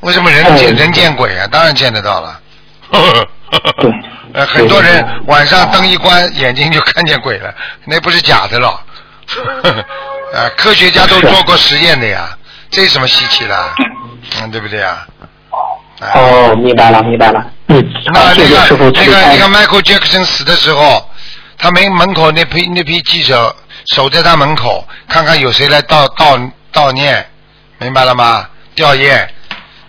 [0.00, 1.46] 为什么人见人见鬼啊？
[1.52, 2.40] 当然见得到了。
[4.32, 8.80] 呃，很多人晚上灯一关，眼睛就看见鬼了，那不是假的了。
[10.32, 12.30] 呃，科学家都做过实验的呀，
[12.70, 13.74] 这有什么稀奇的？
[14.40, 15.06] 嗯，对不对啊？
[16.00, 17.44] 哦，明白了，明白了。
[17.68, 21.08] 嗯，那好，谢谢那个那个那个 Michael Jackson 死的时候，
[21.58, 23.54] 他门门口那批那批记者
[23.94, 27.28] 守在他门口，看看有谁来悼悼悼念，
[27.78, 28.48] 明白了吗？
[28.74, 29.28] 吊唁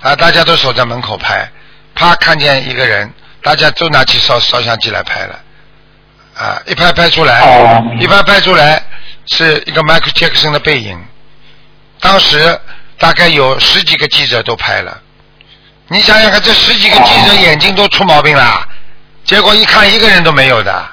[0.01, 1.49] 啊，大家都守在门口拍，
[1.95, 3.09] 啪看见一个人，
[3.41, 5.39] 大家都拿起烧烧相机来拍了，
[6.37, 8.83] 啊，一拍拍出来，哦一拍拍出来
[9.27, 11.01] 是一个 Michael Jackson 的背影，
[12.01, 12.59] 当时
[12.97, 14.99] 大概有十几个记者都拍了。
[15.91, 18.65] 你想想看，这十几个记者眼睛都出毛病了，
[19.25, 20.85] 结果一看一个人都没有的。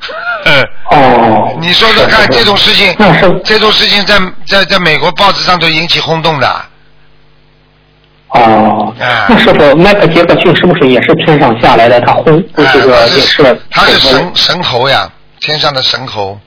[0.44, 2.94] 嗯，哦，你说说看，这种事情，
[3.42, 6.46] 这种事情在在在美国报纸上都引起轰动的。
[8.28, 11.98] 哦，啊那师傅，迈克杰克逊是不是也是天上下来的？
[12.02, 15.10] 他轰这个啊也是，他是神神猴呀，
[15.40, 16.38] 天上的神猴。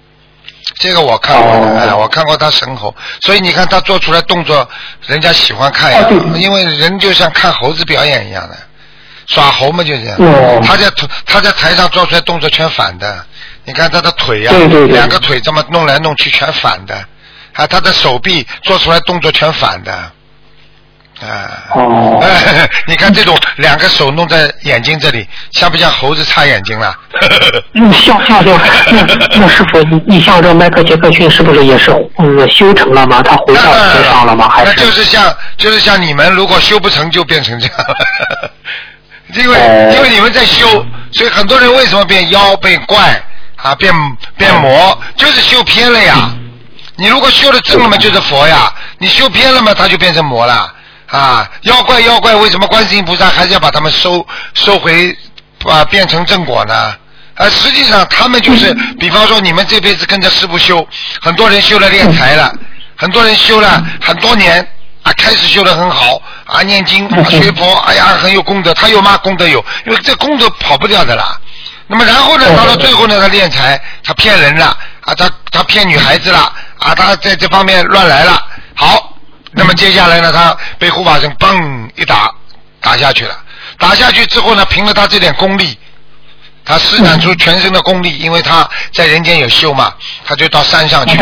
[0.76, 1.78] 这个我看过的，哦。
[1.80, 4.67] 哎，我看过他神猴，所以你看他做出来动作，
[5.08, 8.58] 人家喜欢看呀哦，因为人就像看猴子表演一样的，
[9.28, 10.15] 耍猴嘛就这样。
[10.19, 10.62] 哦。
[10.65, 13.26] 他在台他在台上做出来动作全反的，
[13.65, 16.95] 你看他的腿呀、对两个腿这么弄来弄去全反的，
[17.54, 20.12] 啊，他的手臂做出来动作全反的，
[21.27, 21.63] 啊。
[21.75, 22.23] 哦，
[22.88, 26.95] 你看这种两个手弄在眼睛这里，像不像猴子擦眼睛了？
[27.75, 28.60] 嗯，像像像，
[28.91, 29.03] 那
[29.36, 33.21] 那师傅，你你像这迈克杰克逊是不是也是嗯修成了吗？
[33.23, 33.62] 他回到
[33.93, 34.49] 天上了吗？
[34.49, 34.73] 还那？
[34.73, 38.51] 就是像就是像你们如果修不成就变成这样了，
[39.36, 40.67] 因为、哦因为你们在修，
[41.13, 43.21] 所以很多人为什么变妖变怪
[43.55, 43.93] 啊变
[44.38, 46.31] 变魔，就是修偏了呀。
[46.97, 50.71] 你如果修的正了嘛，就是佛呀；你修偏了嘛，他就变成魔了
[51.12, 51.50] 啊。
[51.62, 55.15] 妖怪妖怪，为什么观世音菩萨还是要把他们收收回
[55.65, 56.95] 啊，变成正果呢？
[57.36, 60.86] 啊，实际上他们就是，比方说你们这辈子跟着师傅修，
[61.21, 62.54] 很多人修了练财了，
[62.97, 64.67] 很多人修了很多年
[65.04, 71.39] 啊，开始修的很好啊，念经啊学佛，哎呀很有功德，他有嘛功德有，因为这功德跑不掉的啦。
[71.88, 78.45] 那么然后呢，到了最后呢，他练财，他骗人了啊，他他骗女孩子了啊，他在这方面乱来了。
[78.76, 79.11] 好，
[79.51, 82.33] 那么接下来呢，他被护法神嘣一打
[82.79, 83.37] 打下去了，
[83.77, 85.77] 打下去之后呢，凭着他这点功力，
[86.63, 89.93] 他施展出全身的功力，因为他在人间有修嘛，
[90.25, 91.17] 他就到山上去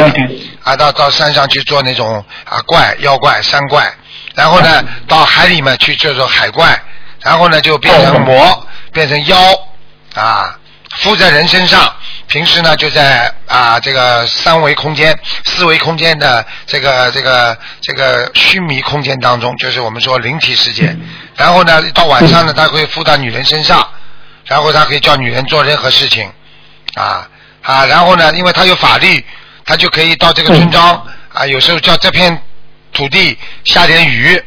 [0.63, 3.91] 啊，到到山上去做那种啊怪妖怪山怪，
[4.35, 6.79] 然后呢到海里面去做做海怪，
[7.21, 9.37] 然后呢就变成魔，变成妖
[10.13, 10.58] 啊，
[10.97, 11.95] 附在人身上。
[12.27, 20.95] 平时呢就在啊这个三维空间、四维空间的这个这个这个虚弥空间当中，就是我们说灵体世界。
[21.35, 23.87] 然后呢到晚上呢，他会附到女人身上。
[24.45, 26.27] 然后他可以叫女人做任何事情，
[26.95, 27.29] 啊
[27.61, 29.23] 啊，然后呢，因为他有法律，
[29.63, 32.41] 他就可以到这个村庄啊，有时候叫这片
[32.91, 34.43] 土地下点雨，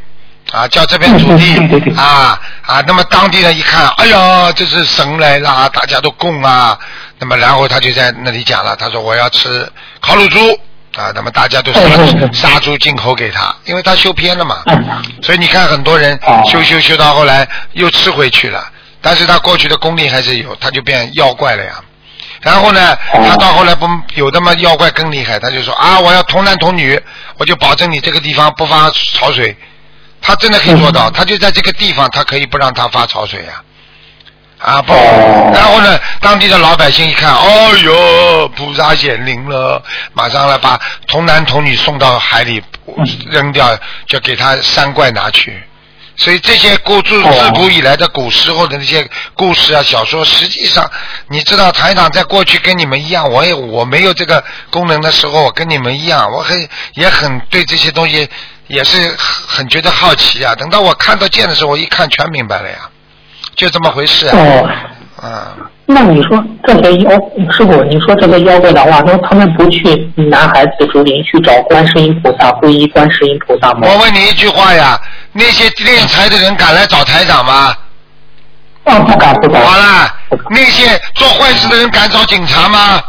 [0.52, 1.56] 啊，叫这片土地
[1.96, 6.78] 啊啊，那么当地人一看，哎呀，这是神来啦，大家都供啊，
[7.18, 10.38] 那么然后他就在那里讲了，他说我要吃烤乳猪。
[10.94, 11.80] 啊，那么大家都杀
[12.34, 18.62] 杀猪进口给他，因为他修偏了嘛，嗯所以你看很多人哦修修修到后来又吃回去了，
[19.00, 21.82] 但是他过去的功力还是有，他就变妖怪了呀。
[22.42, 27.00] 然后呢，哦他到后来不有的嘛妖怪更厉害，他就说啊，我要童男童女，
[27.38, 29.56] 我就保证你这个地方不发潮水。
[30.22, 33.62] 他真的可以做到，他就在这个地方，他可以不让他发潮水呀、
[34.58, 34.80] 啊。
[34.80, 39.82] 不，哦然后呢，当地的老百姓一看，哦哟，菩萨显灵了，
[40.14, 42.62] 马上来把童男童女送到海里
[43.28, 45.62] 扔掉，就给他三怪拿去。
[46.14, 50.88] 所以这些古自哦自古以来的古时候的那些故事啊、小说，实际上
[51.28, 58.28] 你知道，台长在过去跟你们一样，我也我没有这个功能的时候，我跟你们一样，我很也很对这些东西
[58.66, 60.54] 也是很很觉得好奇啊。
[60.54, 62.76] 等到我看到见的时候，我一看全明白了呀，
[63.56, 64.36] 就这么回事啊。
[64.36, 64.68] 哦，
[65.22, 67.10] 嗯，那你说这些妖
[67.50, 73.80] 师傅，你说这些妖怪的话，那他们不去南海紫竹林去找观世音菩萨，皈依观世音菩萨吗？
[73.82, 75.00] 我问你一句话呀，
[75.32, 77.74] 那些敛财的人敢来找台长吗？
[78.84, 79.64] 啊，不敢不敢。
[79.64, 80.12] 好啦，
[80.50, 83.00] 那些做坏事的人敢找警察吗？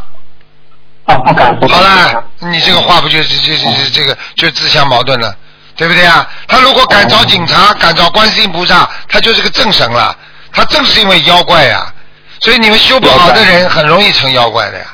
[1.06, 1.76] 啊，不敢不敢。
[1.76, 5.34] 好啦，你这个话不就是就就就这个就自相矛盾了，
[5.76, 6.28] 对不对啊？
[6.46, 10.16] 他如果敢找警察，敢找观世音菩萨，他就是个正神了。
[10.52, 11.92] 他正是因为妖怪呀，
[12.40, 14.84] 所以你们修不好的人很容易成妖怪的呀。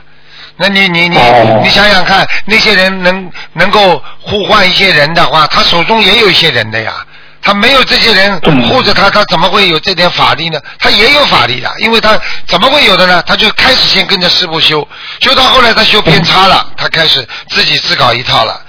[0.57, 7.05] 那你你你哦你想想看，那些人能能够呼唤一些人的话，他手中也有一些人的呀。
[7.43, 10.61] 他没有这些人嗯护着他，他怎么会有这点法力呢？
[10.79, 13.23] 他也有法力的，因为他怎么会有的呢？
[13.27, 14.87] 他就开始先跟着师傅修，
[15.21, 18.61] 修到后来他修偏差了，他开始自己自搞一套了。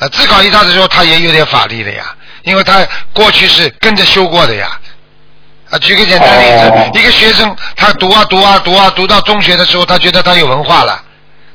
[0.00, 4.78] 呃，自考一套的时候，他也有点法力的呀，因为他过去是跟着修过的呀。
[5.70, 11.02] 啊，举个简单的例子，哦一个学生他读啊读啊读啊读到中学的时候，他觉得他有文化了，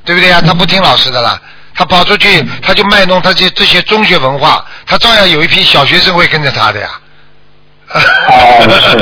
[0.05, 0.39] 对不对呀？
[0.45, 1.41] 他不听老师的了，
[1.73, 6.89] 他跑出去他就卖弄他这这些中学文化，他照样有一批小学生会跟着他的呀。
[7.93, 8.97] 哦，是是。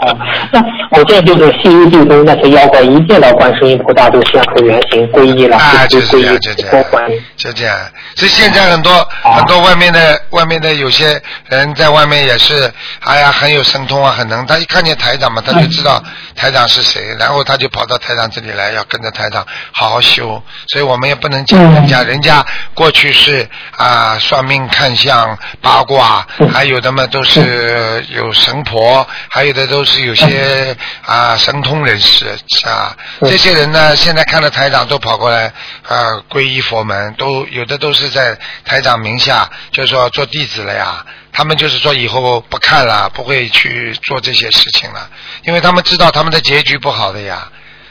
[0.00, 0.16] 哦，
[0.52, 7.76] 那我这就是西游记中那些妖怪一见到观世音菩萨就现出原形，皈依了，啊，就就是这样，就这样，就这样。
[8.16, 14.46] 所以现在很多啊很多外面的外面的有些人在外面也是，哎呀，很有神通啊，很能。
[14.46, 16.02] 他一看见台长嘛，他就知道
[16.34, 20.42] 台长是谁，然后他就跑到台长这里来，要跟着台长好好修。
[20.68, 32.26] 所以我们也不能讲人家，人家过去是啊算命看相八卦，还有的嘛都是有神婆，还有的都是有些 啊神通人士
[32.64, 32.96] 啊。
[33.20, 35.52] 这些人呢，现在看到台长都跑过来
[35.86, 41.04] 啊皈依佛门，都有的都是在台长名下，就是说做弟子了呀。
[41.30, 45.08] 他们就是说以后不看了，不会去做这些事情了，
[45.44, 47.48] 因为他们知道他们的结局不好的呀。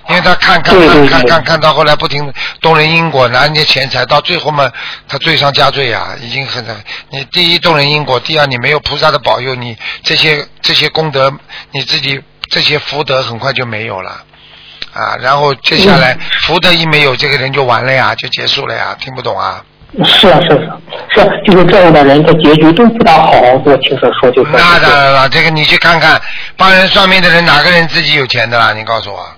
[0.10, 0.76] 因为他看看
[1.08, 4.72] 看看看到后来不停动人因果，拿人家钱财，到最后嘛，
[5.08, 6.66] 他罪上加罪呀，已经很
[7.10, 11.32] 你第一动人因果，第二你没有菩萨的保佑，你这些这些功德，
[11.72, 14.24] 你自己这些福德很快就没有了。
[14.94, 19.64] 啊，然后接下来福德一没有，这个人就完了呀，就结束了呀，听不懂啊？
[20.04, 20.78] 是啊是啊
[21.14, 23.32] 是啊，就是这样的人的结局都不大好。
[23.66, 26.20] 我听说说就是那当然了，这个你去看看，
[26.56, 28.74] 帮人算命的人哪个人自己有钱的啦？
[28.74, 29.30] 你告诉我，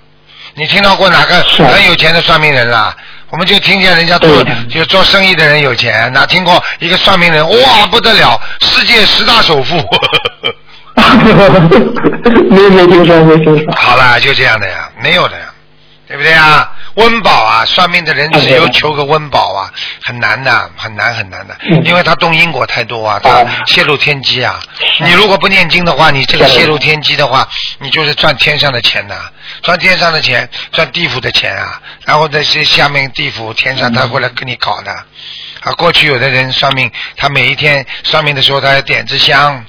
[0.56, 2.94] 你听到过哪个很有钱的算命人啦？
[3.30, 9.78] 我们就听见人家做就做生意的人有钱，哪听过一个算命人哇不得了，世界十大首富。
[12.50, 13.74] 没没听说没听说。
[13.76, 15.46] 好了，就这样的呀，没有的呀，
[16.10, 16.68] 对不对啊？
[16.96, 19.72] 温饱啊，算命的人只有求个温饱啊，
[20.04, 24.60] 很难的，很难很难的，嗯因为他动因果太多啊，他哦泄露天机啊。
[25.02, 29.30] 你如果不念经的话，你这个泄露天机的话，你就是赚天上的钱呐、
[29.62, 34.92] 赚天上的钱，赚地府的钱啊，然后那些下面地府、天上他会来跟你搞的。
[35.62, 39.64] 啊，过去有的人算命，他每一天算命的时候，他要点支香，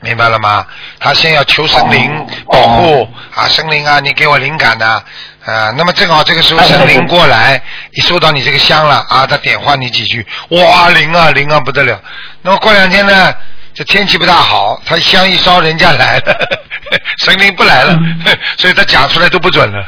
[0.00, 0.64] 明白了吗？
[1.00, 5.04] 他先要求神灵哦保护啊，神灵啊，你给我灵感呐、啊，
[5.46, 7.60] 那么正好这个时候神灵过来，
[7.92, 12.00] 一收到你这个香了啊，他点化你几句，哇，灵啊灵啊不得了。
[12.42, 13.34] 那么过两天呢，
[13.74, 16.58] 这天气不大好，他香一烧，人家来了，
[17.24, 17.96] 神灵不来了，
[18.58, 19.84] 所以他讲出来都不准了。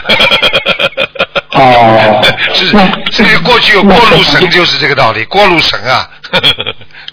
[1.53, 2.23] 哦
[2.55, 6.09] 是那这个过去有过路神就是这个道理，过路神啊。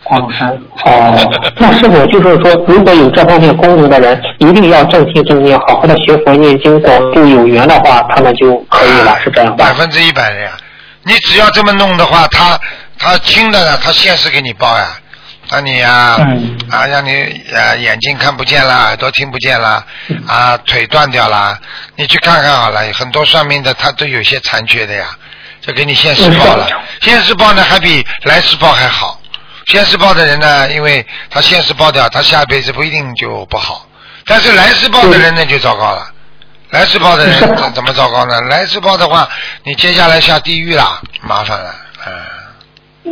[0.03, 0.49] 广山
[0.85, 9.65] 哦，那是否就是说，如果有这方面功能的人，一定要正听正念，好好的学佛念经，广度有缘的话，他们就可以了，是这样吧？
[9.65, 10.51] 百分之一百的呀。
[11.03, 12.57] 你只要这么弄的话，他
[12.97, 14.99] 他轻的呢，他现实给你报呀。
[15.49, 19.83] 让你呀、嗯啊，让你呃眼睛看不见啦，耳朵听不见啦，
[20.27, 21.59] 啊腿断掉啦，
[21.95, 25.07] 你去看看好了，很多算命的他都有些残缺的呀，
[25.61, 26.67] 就给你现世报了。
[27.01, 29.19] 现世报呢还比来世报还好，
[29.65, 33.87] 现世报的人呢，因为他现世报掉，他下辈子不一定就不好，
[34.25, 36.11] 但是来世报的人呢就糟糕了。
[36.69, 38.39] 来世报的人怎怎么糟糕呢？
[38.41, 39.27] 来世报的话，
[39.63, 41.73] 你接下来下地狱啦，麻烦了，
[42.05, 42.13] 嗯。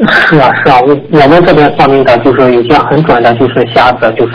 [0.06, 4.34] 是啊是啊，我我们这边算命的，就是有些很准的，就是瞎子，就是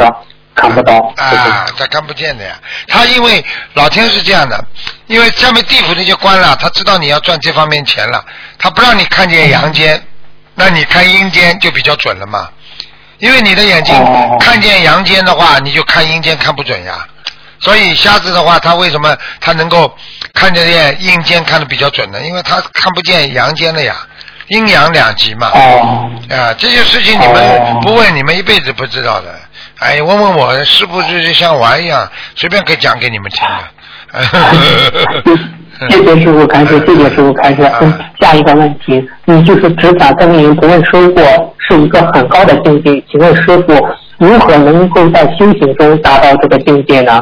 [0.54, 0.96] 看不到。
[1.16, 2.54] 啊，他看不见的呀。
[2.88, 3.44] 他因为
[3.74, 4.64] 老天是这样的，
[5.06, 8.24] 因为下面地府那些官了，他知道你要赚这方面钱了，
[8.58, 10.02] 他不让你看见阳间，
[10.54, 12.48] 那你看阴间就比较准了嘛。
[13.18, 17.06] 因为你的眼睛哦看见阳间的话，你就看阴间看不准呀。
[17.60, 19.96] 所以瞎子的话，他为什么他能够
[20.34, 22.20] 看得见阴间看得比较准呢？
[22.22, 23.94] 因为他看不见阳间的呀，
[24.52, 25.50] 阴阳两极嘛。
[25.52, 29.34] 哦啊，这些事情你们哦不问，你们一辈子不知道的
[29.80, 33.64] 哎，问问我，师傅就是像玩一样，随便可以讲给你们听的。
[35.90, 37.62] 谢谢师傅开始，谢谢师傅开始。
[37.80, 43.02] 嗯，下一个问题，你就是执法耕耘不问收获，是一个很高的境界。
[43.10, 43.74] 请问师傅，
[44.18, 47.20] 如何能够在修行中达到这个境界呢？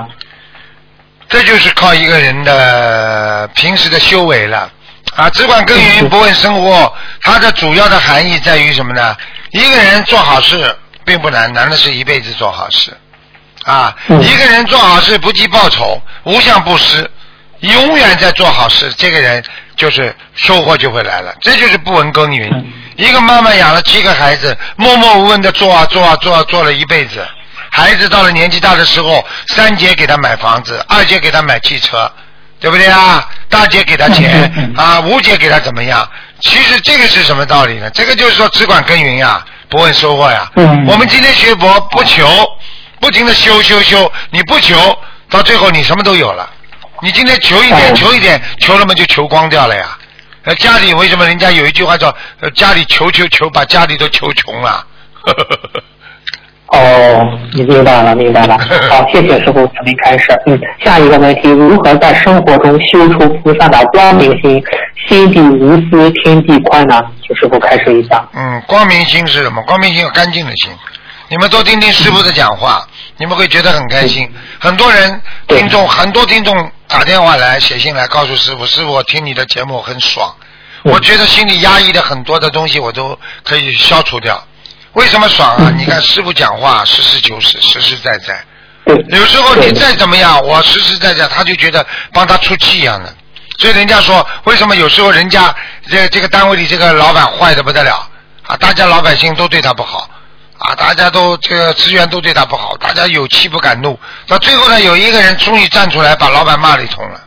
[1.28, 4.70] 这就是靠一个人的平时的修为了
[5.20, 5.28] 啊！
[5.30, 9.14] 只管耕耘不问生活，它的主要的含义在于什么呢？
[9.50, 12.96] 一个人做好事并不难，难的是一辈子做好事
[13.64, 13.94] 啊！
[14.08, 17.10] 一个人做好事不计报酬，无相布施。
[17.60, 19.44] 永远在做好事，这个人
[19.76, 21.34] 就是收获就会来了。
[21.42, 22.48] 这就是不闻耕耘。
[22.96, 27.22] 一个妈妈养了七个孩子，默默无闻的做啊做啊做啊做了一辈子。
[27.70, 32.10] 孩子到了年纪大的时候，三姐给他买房子，二姐给他买汽车，
[32.61, 33.26] 对不对啊？
[33.48, 36.08] 大姐给他钱啊，吴姐给他怎么样？
[36.40, 37.90] 其实这个是什么道理呢？
[37.90, 40.50] 这个就是说只管耕耘呀，不问收获呀。
[40.86, 42.28] 我们今天学佛不求，
[43.00, 44.98] 不停的修修修，你不求，
[45.28, 46.48] 到最后你什么都有了。
[47.02, 49.98] 你今天求一点，求一点，求了嘛就求光掉了呀。
[50.44, 54.86] 呃，家里为什么人家有一句话叫“呃家里求求求，把家里都求穷了”？
[56.72, 58.56] 哦，你明白了，明白了。
[58.88, 60.26] 好，谢谢师傅，准备开始。
[60.46, 64.62] 嗯，下一个问题：如何在生活中修出菩萨的光明心，
[65.08, 67.00] 心地无私，天地宽呢？
[67.26, 68.24] 请师傅开始一下。
[68.34, 69.60] 嗯，光明心是什么？
[69.62, 70.70] 光明心有，干净的心。
[71.28, 74.28] 你们多听听师傅的讲话，你们会觉得很开心。
[74.58, 80.32] 很多人听众，很多听众打电话来、写信来，告诉师傅：“师傅，我听你的节目很爽，
[80.82, 84.40] 我觉得心里压抑的很多的东西，我都可以消除掉。
[84.93, 85.72] 为什么爽啊？
[85.76, 88.45] 你看师傅讲话实事求是、实实在在。
[89.09, 93.14] 有时候你再怎么样，我实实在在，他就觉得帮他出气一样的。
[93.59, 95.55] 所以人家说，为什么有时候人家
[95.88, 98.09] 这这个单位里这个老板坏的不得了
[98.47, 98.57] 啊？
[98.57, 100.09] 大家老百姓都对他不好。”
[100.61, 103.99] 啊，大家都这个职员都对他不好，大家有气不敢怒。
[104.26, 107.18] 到最后呢，有一个人终于站出来，把老板骂了一通了，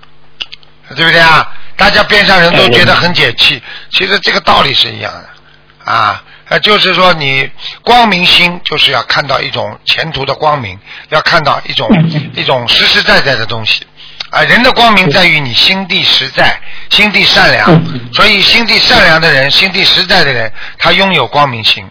[0.95, 1.51] 对不对啊？
[1.75, 3.59] 大家边上人都觉得很解气。
[3.89, 6.23] 其实这个道理是一样的，啊，
[6.59, 7.49] 就是说你
[7.83, 10.77] 光明心就是要看到一种前途的光明，
[11.09, 11.89] 要看到一种
[12.35, 13.85] 一种实实在在的东西。
[14.29, 18.11] 啊，人的光明在于你心地实在，心地善良。
[18.13, 21.85] 所以心地善良的人，心地实在的人，他拥有光明心。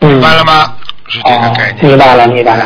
[0.00, 0.76] 明白了吗？
[1.12, 1.88] 是这个概念。
[1.88, 2.64] 明白了，明白了。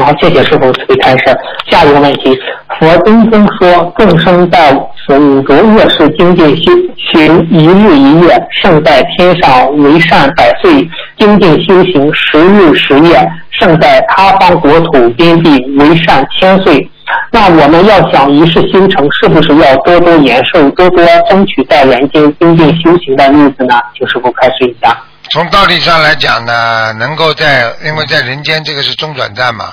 [0.00, 1.24] 好，谢谢师傅，可以开始。
[1.68, 2.38] 下一个问题：
[2.78, 4.72] 佛经中说，众生在
[5.06, 6.72] 此五浊恶世精进修
[7.12, 10.82] 行一日一夜，胜在天上为善百岁；
[11.18, 16.88] 精进修行十日十夜，胜在他方国土边地为善千岁。
[17.30, 23.74] 那我们要想一世修成，是不是要多多延寿，多多争取在人间精进修行的日子呢？
[23.98, 24.96] 请师傅开始一下。
[25.32, 29.72] 从道理上来讲呢，能够在，因为在人间这个是中转站嘛，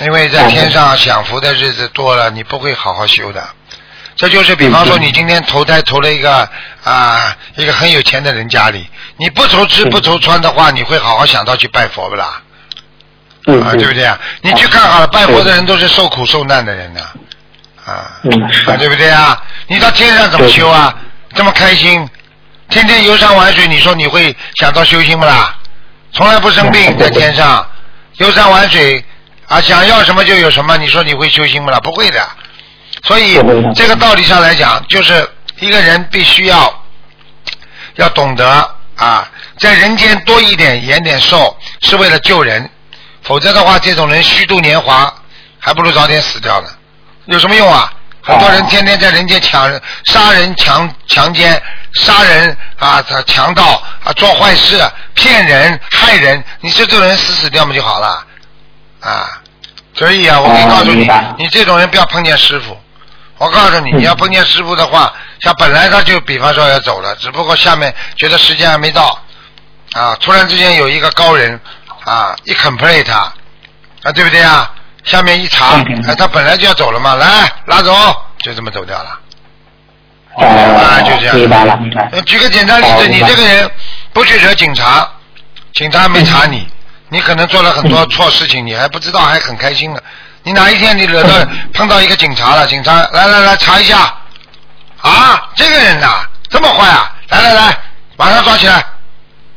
[0.00, 3.40] 因为在天上享福的日子多了，你不会好好修的。
[4.16, 6.48] 这就是比方说，你今天投胎投了一个
[6.82, 8.84] 啊一个很有钱的人家里，
[9.16, 12.42] 你不愁吃不愁穿的话，你会好好想到去拜佛不啦？
[13.46, 14.18] 啊，对不对啊？
[14.42, 17.00] 你去看好了，拜佛的人都是受苦受难的人呢，
[17.86, 18.10] 啊，
[18.76, 19.40] 对不对啊？
[19.68, 20.92] 你到天上怎么修啊？
[21.32, 22.08] 这么开心？
[22.70, 25.56] 天天游山玩水，你说你会想到修心不啦？
[26.12, 27.66] 从来不生病， 在天上
[28.14, 29.04] 游山玩水
[29.48, 31.80] 啊，想要什么就有什么，你说你会修心不啦？
[31.80, 32.26] 不会的。
[33.02, 33.34] 所以
[33.74, 36.84] 这个道理上来讲，就是一个人必须要
[37.96, 42.70] 要懂得啊，在人间多一点延点寿，是为了救人。
[43.22, 45.12] 否则的话，这种人虚度年华，
[45.58, 46.68] 还不如早点死掉呢。
[47.26, 47.92] 有什么用啊？
[48.22, 49.70] 很多人天天在人间抢、
[50.04, 51.60] 杀人、强强奸、
[51.94, 54.78] 杀人啊，他强盗啊，做坏事、
[55.14, 58.26] 骗人、害人，你说这种人死死掉嘛就好了
[59.00, 59.40] 啊。
[59.94, 61.08] 所以啊，我可以告诉你，
[61.38, 62.78] 你这种人不要碰见师傅。
[63.38, 69.18] 我告诉你，你要碰见师傅的话，像本来他就比方说要走了，只不过下面觉得时间还没到
[69.92, 71.58] 啊，突然之间有一个高人
[72.04, 73.32] 啊，一 complain 他
[74.02, 74.70] 啊，对不对啊？
[75.04, 77.92] 下面一查，哎，他本来就要走了嘛，来拉走，
[78.38, 79.18] 就这么走掉了。
[80.36, 81.36] 啊，就这样。
[81.36, 81.78] 明白了。
[82.26, 83.70] 举个简单例子，你这个人
[84.12, 85.08] 不去惹警察，
[85.74, 86.66] 警察没查你，
[87.08, 90.00] 你可能做了很多错事情，你还不知道，还很开心呢。
[90.42, 94.14] 你哪一天你惹到碰到一个警察了，警察来来来查一下，
[95.00, 97.78] 啊，这个人呐这么坏啊，来来来，
[98.16, 98.84] 马上抓起来，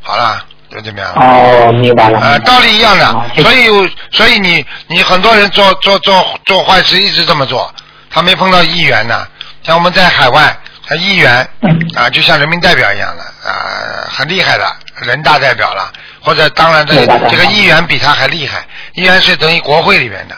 [0.02, 0.44] 好了。
[0.74, 1.12] 就怎么样。
[1.14, 2.18] 哦，明白了。
[2.18, 7.72] 呃，道理一样的，所以所以你你很多人做做做做坏事一直这么做，
[8.10, 9.26] 他没碰到议员呢。
[9.62, 10.54] 像我们在海外，
[10.86, 11.48] 他议员
[11.94, 14.64] 啊，就像人民代表一样的啊，很厉害的
[15.02, 20.34] 人大代表了，或者当然这这个议员比他还厉害，议员是等于国会里面的。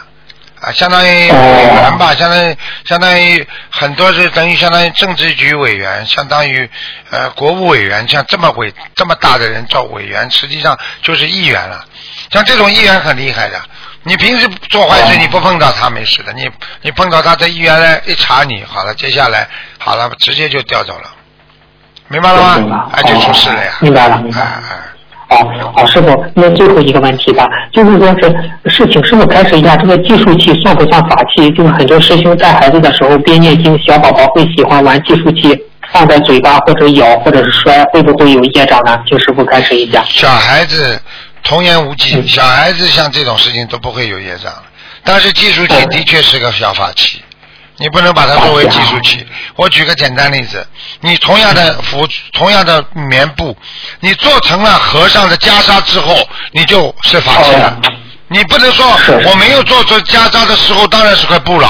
[0.67, 6.69] 啊，相当于哦委员吧，相当于相当于很多是等于相当于政治局委员，相当于
[7.11, 11.85] 呃国务委员，像这么委这么大的人叫委员，实际上就是议员了。
[12.33, 13.62] 像这种议员很厉害的，
[14.03, 16.51] 你平时做坏事哦你不碰到他没事的，你
[16.83, 19.47] 你碰到他在议员来一查你，好了，接下来
[19.79, 21.11] 好了，直接就调走了，
[22.09, 22.91] 明白了吗？
[22.93, 23.73] 哎，就出事了呀。
[23.79, 24.79] 明白了明白了哎哎。
[25.29, 31.51] 好，好，师傅，那最后一个问题吧，就是说是是请师傅开始一下，这个计数器算不算法器？
[31.51, 35.59] 就是很多师兄带孩子的时候边念经，小宝宝会喜欢玩计数器，
[35.93, 38.99] 放在嘴巴或者咬或者是摔，会不会有业障呢？
[39.09, 40.05] 请师傅开始一下。
[40.09, 41.01] 小孩子
[41.43, 44.53] 童言无忌，嗯小孩子像这种事情都不会有业障，
[45.03, 47.20] 但是计数器嗯的确是个小法器，
[47.79, 49.27] 你不能把它作为计数器。
[49.55, 50.66] 我举个简单例子，
[51.01, 53.57] 你同样的服，同样的棉布，
[54.01, 57.79] 你做成了和尚的袈裟之后，你就是法器了。
[58.29, 58.87] 你不能说
[59.24, 61.68] 我没有做出袈裟的时候，当然是块布了。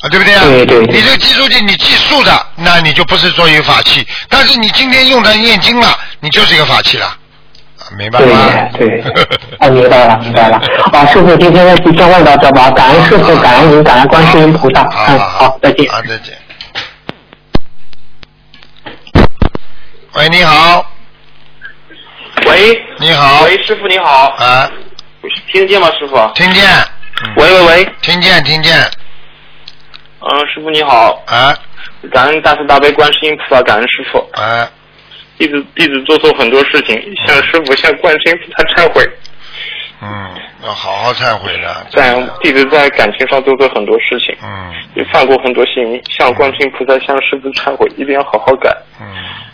[0.00, 0.42] 啊，对不对啊？
[0.44, 4.06] 对对对你这个计数器，你计数的，那你就不是作为法器。
[4.28, 7.16] 但是你今天用它念经了，你就是一个法器了。
[7.94, 8.68] 啊明白吗？
[8.76, 9.12] 对对，
[9.58, 10.60] 啊， 明白了，明白了。
[10.92, 14.82] 啊，师傅，今天的就先问到这吧，感恩师傅，感恩您，感恩观世音菩萨。
[14.82, 15.88] 嗯，好，再见。
[15.90, 16.36] 好，再见。
[20.16, 20.84] 喂，你好，
[22.46, 24.68] 喂，你好，喂，师傅你好，啊，
[25.52, 26.16] 听得见吗，师傅？
[26.34, 26.64] 听见，
[27.22, 27.32] 嗯。
[27.36, 28.76] 喂喂喂，听见，听见，
[30.20, 31.56] 嗯，师傅你好，啊。
[32.12, 34.68] 感恩大慈大悲观世音菩萨，感恩师傅，啊，
[35.44, 39.06] 弟子弟子做错很多事情，向师傅向观世音菩萨忏悔，
[40.00, 40.30] 嗯，
[40.64, 44.72] 要好好忏悔的，在弟子在感情上做错很多事情，嗯。
[44.94, 48.70] 也犯过很多性，向观世音菩萨向师傅忏悔，一定要好好改。
[49.00, 49.06] 嗯，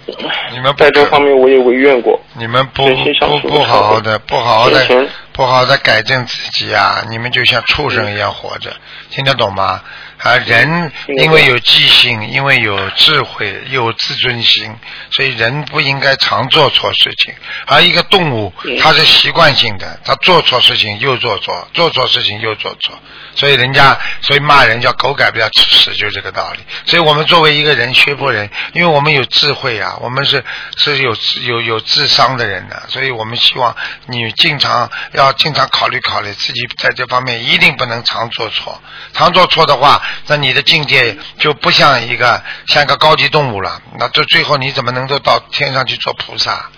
[0.53, 7.03] 你们不在这方面我也违愿过，你们不不不好好的，不好好的不好好的改正自己啊！
[7.09, 8.70] 你们就像畜生一样活着，
[9.11, 9.80] 听得懂吗？
[10.23, 14.77] 啊，人因为有记性，因为有智慧，有自尊心，
[15.12, 17.35] 所以人不应该常做错事情。
[17.66, 22.99] 而一个动物，嗯它是习惯性的，它做错事情又做错，做错事情又做错，
[23.35, 26.59] 所以人家所以骂人叫狗改不了吃屎，就是这个道理。
[26.85, 30.45] 所以我们作为一个人学佛人，因为我们有智慧啊，我们是
[30.77, 31.16] 是有
[31.47, 33.75] 有有智商的人的，所以我们希望
[34.07, 38.83] 你经常要经常考虑考虑自己在这方面一定不能常做错，
[39.14, 46.71] 常做错的话，那你的境界就不像一个像一个高级动物了，那这最后你怎么能够到天上去做菩萨？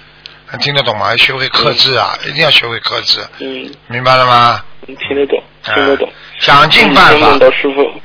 [0.61, 1.11] 听得懂吗？
[1.11, 4.63] 要学会克制啊，一定要学会克制，嗯，明白了吗？
[4.87, 6.09] 听得懂，听得懂。
[6.09, 7.39] 啊想尽办法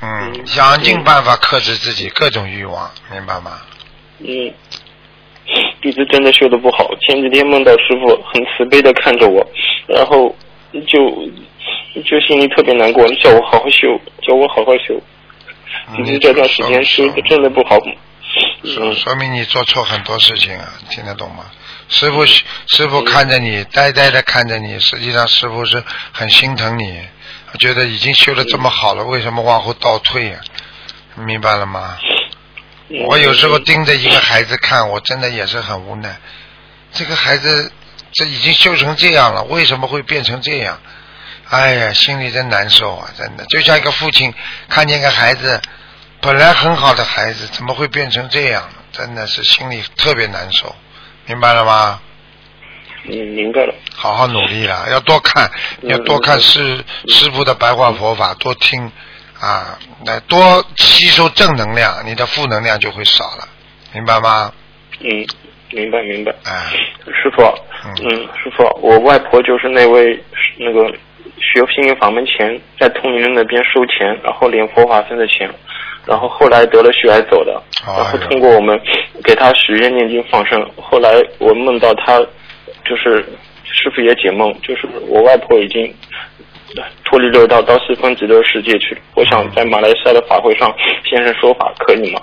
[0.02, 3.60] 嗯，想尽办法克制自己各种欲望，明白吗？
[4.20, 4.54] 嗯，
[5.82, 6.88] 弟子真的修的不好。
[7.02, 9.44] 前几天梦到师傅很慈悲的看着我，
[9.88, 10.36] 然后
[10.88, 11.00] 就
[12.04, 15.02] 就心里特别难过，叫我好好修，叫我好好修。
[15.96, 17.78] 弟子这段时间修的真的不好。
[18.64, 21.46] 说嗯说明你做错很多事情啊，听得懂吗？
[21.90, 27.02] 师傅师傅看着你，呆呆的看着你，实际上师傅是很心疼你，
[27.60, 30.40] 觉得已经修的这么好了，为什么往后倒退呀、
[31.16, 31.98] 明白了吗？
[32.90, 36.18] 嗯我有时候盯着一个孩子看，我真的也是很无奈。
[36.94, 37.72] 这个孩子
[38.14, 40.80] 这已经修成这样了，为什么会变成这样？
[41.50, 43.10] 哎呀，心里真难受啊！
[43.18, 44.34] 真的，就像一个父亲
[44.70, 45.62] 看见一个孩子
[46.22, 48.64] 本来很好的孩子，怎么会变成这样？
[48.91, 50.76] 真的是心里特别难受，
[51.26, 52.02] 明白了吗？
[53.06, 53.74] 嗯，明白了。
[53.95, 55.50] 好好努力了，要多看，
[55.82, 58.91] 嗯要多看师师傅的白话佛法，多听
[59.39, 63.48] 啊，那多吸收正能量，你的负能量就会少了，
[63.93, 64.52] 明白吗？
[65.00, 65.26] 嗯，
[65.72, 66.34] 明白明白。
[66.43, 66.72] 哎，
[67.06, 67.41] 师傅，
[67.86, 68.10] 嗯嗯，
[68.43, 70.22] 师傅，我外婆就是那位
[70.58, 70.91] 那个
[71.40, 75.50] 学心灵法门前在通灵人那边收钱，然后领佛法僧的钱，
[76.06, 78.80] 然后后来得了血癌走的，然后通过我们
[79.24, 81.10] 给他许愿念经放生，后来
[81.40, 82.20] 我梦到他
[82.86, 83.24] 就是
[83.64, 85.94] 师傅也解梦，就是我外婆已经。
[87.06, 89.02] 脱离六道到四分极乐世界去了。
[89.16, 90.72] 我想在马来西亚的法会上
[91.10, 92.22] 现身说法，可以吗？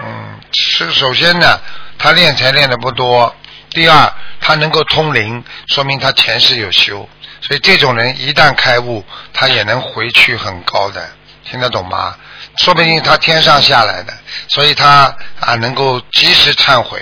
[0.00, 1.60] 嗯，是首先呢，
[1.98, 3.34] 他练才练的不多，
[3.70, 7.06] 第二他能够通灵，说明他前世有修，
[7.46, 11.08] 所以这种人一旦开悟，他也能回去很高的，
[11.44, 12.16] 听得懂吗？
[12.58, 14.12] 说不定他天上下来的，
[14.48, 16.98] 所以他啊能够及时忏悔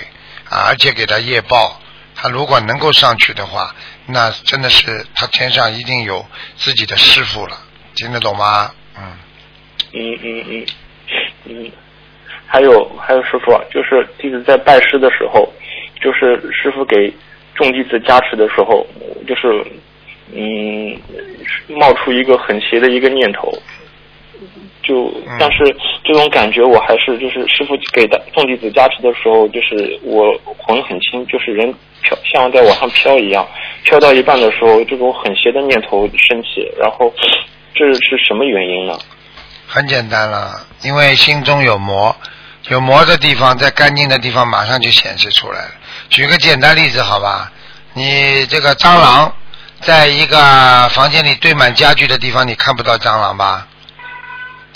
[0.49, 1.79] 啊，而且给他业报，
[2.15, 3.73] 他如果能够上去的话，
[4.07, 6.25] 那真的是他天上一定有
[6.57, 7.57] 自己的师傅了，
[7.95, 8.71] 听得懂吗？
[8.97, 9.03] 嗯。
[9.95, 10.65] 嗯嗯嗯
[11.45, 11.71] 嗯，
[12.47, 15.47] 还有还有师傅，就是弟子在拜师的时候，
[16.01, 17.13] 就是师傅给
[17.53, 18.85] 众弟子加持的时候，
[19.27, 19.63] 就是
[20.35, 20.99] 嗯
[21.67, 23.51] 冒出一个很邪的一个念头，
[24.81, 25.57] 就嗯但是
[26.03, 33.47] 这种感觉我还是就是师傅给的众弟子加持的时候，就是我魂很轻，就是人飘像在往上飘一样，
[33.83, 37.13] 飘到一半的时候，这种很邪的念头升起，然后
[37.75, 38.97] 这是什么原因呢？
[39.67, 42.15] 很简单了，因为心中有魔，
[42.69, 45.71] 有魔的地方，在干净的地方马上就显示出来了。
[46.09, 47.51] 举个简单例子，好吧？
[47.93, 49.33] 你这个蟑螂，
[49.83, 53.67] 在一个房间里堆满家具的地方，你看不到蟑螂吧？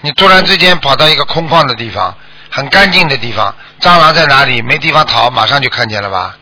[0.01, 2.15] 你突然之间跑到一个空旷的地方，
[2.49, 4.61] 很干净的地方，蟑螂在哪里？
[4.61, 6.37] 没地方逃，马上就看见了吧？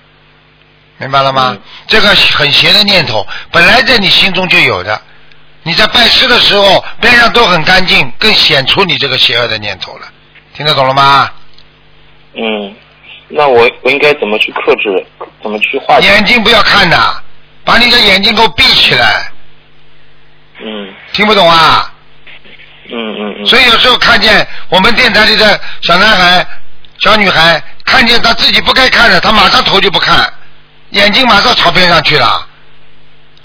[0.98, 1.52] 明白了吗？
[1.52, 5.00] 嗯这个很邪的念头，本来在你心中就有的。
[5.64, 10.08] 你在拜师的时候，边上都很干净，更显出你这个邪恶的念头了。
[10.54, 11.30] 听得懂了吗？
[12.34, 12.76] 嗯，
[13.30, 15.06] 那我我应该怎么去克制？
[15.42, 16.08] 怎么去化解？
[16.08, 17.24] 眼睛不要看的，
[17.66, 19.30] 把你的眼睛给我闭起来。
[20.64, 21.92] 嗯听不懂啊？
[22.90, 23.46] 嗯嗯嗯。
[23.46, 26.48] 所以有时候看见我们电台里的小男孩、
[27.00, 30.32] 小女孩，看见他自己不该看的，他马上头就不看，
[30.92, 32.48] 眼睛马上朝边上去了，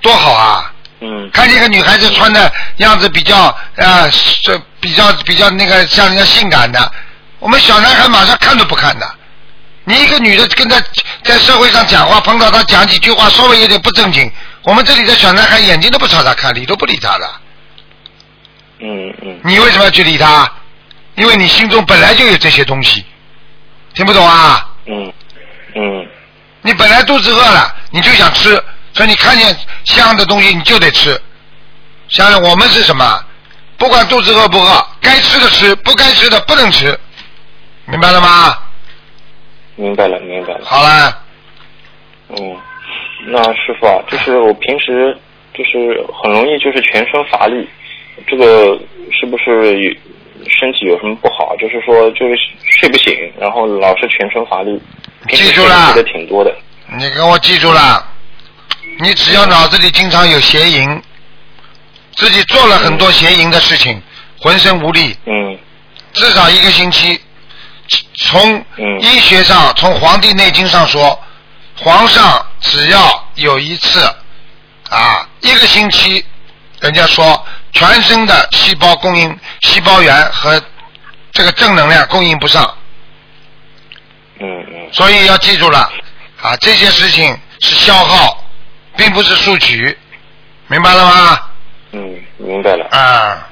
[0.01, 0.73] 多好啊！
[1.01, 3.39] 嗯看见一个女孩子穿的样子比较
[3.77, 4.07] 啊，
[4.43, 6.93] 这比较比较那个像人家性感的，
[7.39, 9.15] 我们小男孩马上看都不看的。
[9.85, 10.81] 你一个女的跟他
[11.25, 14.31] 在社会上讲话，碰到他讲几句话稍微有点不正经，
[14.63, 17.31] 我们这里的小男孩眼睛都不朝他看，理都不理他的。
[18.81, 20.51] 嗯嗯你为什么要去理他？
[21.17, 23.05] 因为你心中本来就有这些东西，
[23.95, 24.69] 听不懂啊？
[24.87, 25.13] 嗯
[25.75, 26.09] 嗯
[26.63, 28.63] 你本来肚子饿了，你就想吃，
[28.95, 31.21] 所以你看见香的东西你就得吃。
[32.09, 33.25] 想想我们是什么？
[33.77, 36.99] 不管肚子饿不饿，该吃的吃，不该吃的不能吃，
[37.87, 38.59] 明白了吗？
[39.81, 40.61] 明白了明白了。
[40.65, 41.23] 好啦，
[42.29, 42.57] 嗯，
[43.29, 45.17] 那师傅啊，就是我平时
[45.55, 47.67] 就是很容易就是全身乏力，
[48.27, 48.79] 这个
[49.11, 49.91] 是不是有
[50.47, 51.57] 身体有什么不好？
[51.57, 52.37] 就是说就是
[52.79, 54.79] 睡不醒，然后老是全身乏力。
[55.31, 56.55] 记住了睡的挺多的。
[56.99, 58.07] 你给我记住了，
[58.99, 61.03] 你只要脑子里经常有邪淫，
[62.17, 64.03] 自己做了很多邪淫的事情，
[64.41, 65.59] 浑身无力，嗯
[66.13, 67.19] 至少一个星期。
[68.15, 69.01] 从嗯。
[69.01, 71.19] 医学上，从《黄帝内经》上说，
[71.77, 74.03] 皇上只要有一次
[74.91, 76.25] 啊，一个星期，
[76.81, 80.63] 人家说全身的细胞供应、细胞源和
[81.33, 82.63] 这个正能量供应不上，
[84.39, 84.93] 嗯嗯。
[84.93, 85.91] 所以要记住了
[86.43, 88.45] 啊，这些事情是消耗，
[88.97, 89.97] 并不是索取，
[90.67, 91.41] 明白了吗？
[91.93, 92.87] 嗯，明白了。
[92.91, 93.49] 啊，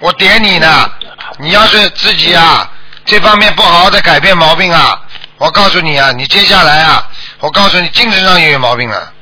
[0.00, 0.90] 我点你呢，
[1.38, 2.70] 你要是自己啊
[3.04, 5.00] 这方面不好好的改变毛病啊，
[5.38, 7.08] 我告诉你啊，你接下来啊，
[7.40, 9.12] 我告诉你精神上也有毛病了，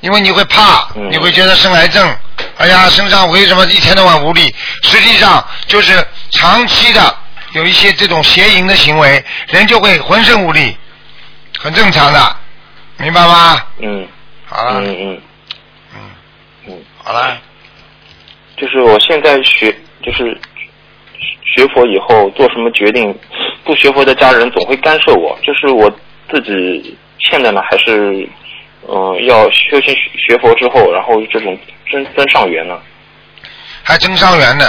[0.00, 1.10] 因为你会怕，嗯。
[1.10, 2.16] 你会觉得生癌症，
[2.58, 4.54] 哎呀，身上为什么一天到晚无力？
[4.82, 7.16] 实际上就是长期的
[7.52, 10.76] 有一些这种邪淫的行为，人就会浑身无力，
[11.58, 12.36] 很正常的，
[12.98, 13.60] 明白吗？
[13.80, 14.06] 嗯。
[14.48, 15.22] 好了，嗯嗯
[15.94, 16.10] 嗯，
[16.68, 17.36] 嗯，好了，
[18.56, 20.40] 就是我现在学就是
[21.54, 23.16] 学佛以后做什么决定，
[23.64, 25.90] 不学佛的家人总会干涉我，这是我
[26.30, 28.28] 自己欠的呢，还是
[28.88, 31.58] 嗯、呃要修行学学佛之后，然后这种
[31.90, 32.78] 增增上缘呢？
[33.82, 34.64] 还增上缘呢，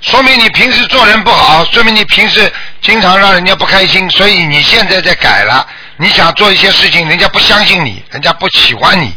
[0.00, 2.50] 说明你平时做人不好，说明你平时
[2.80, 5.66] 经常让人家不开心，所以你现在在改了。
[6.00, 9.12] 你想做一些事情，人家不相信你，人家不喜欢你，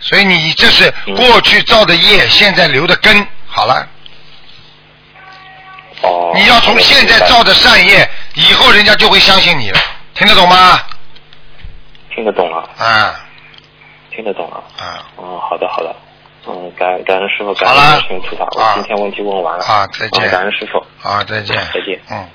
[0.00, 3.26] 所以你这是过去造的业，现在留的根。
[3.46, 3.86] 好了，
[6.02, 9.78] 哦，你要从现在造的善业，以后人家就会相信你了，
[10.14, 10.80] 听得懂吗？
[12.14, 13.20] 听得懂了，啊
[14.10, 14.56] 听得懂了。
[14.78, 15.94] 啊嗯，好的好的。
[16.46, 18.42] 嗯，感感恩师傅，感恩观世音菩萨。
[18.42, 19.64] 啊我今天问题问完了。
[19.64, 20.84] 啊，再见嗯，感恩师傅。
[21.08, 22.28] 啊，再见，再见嗯。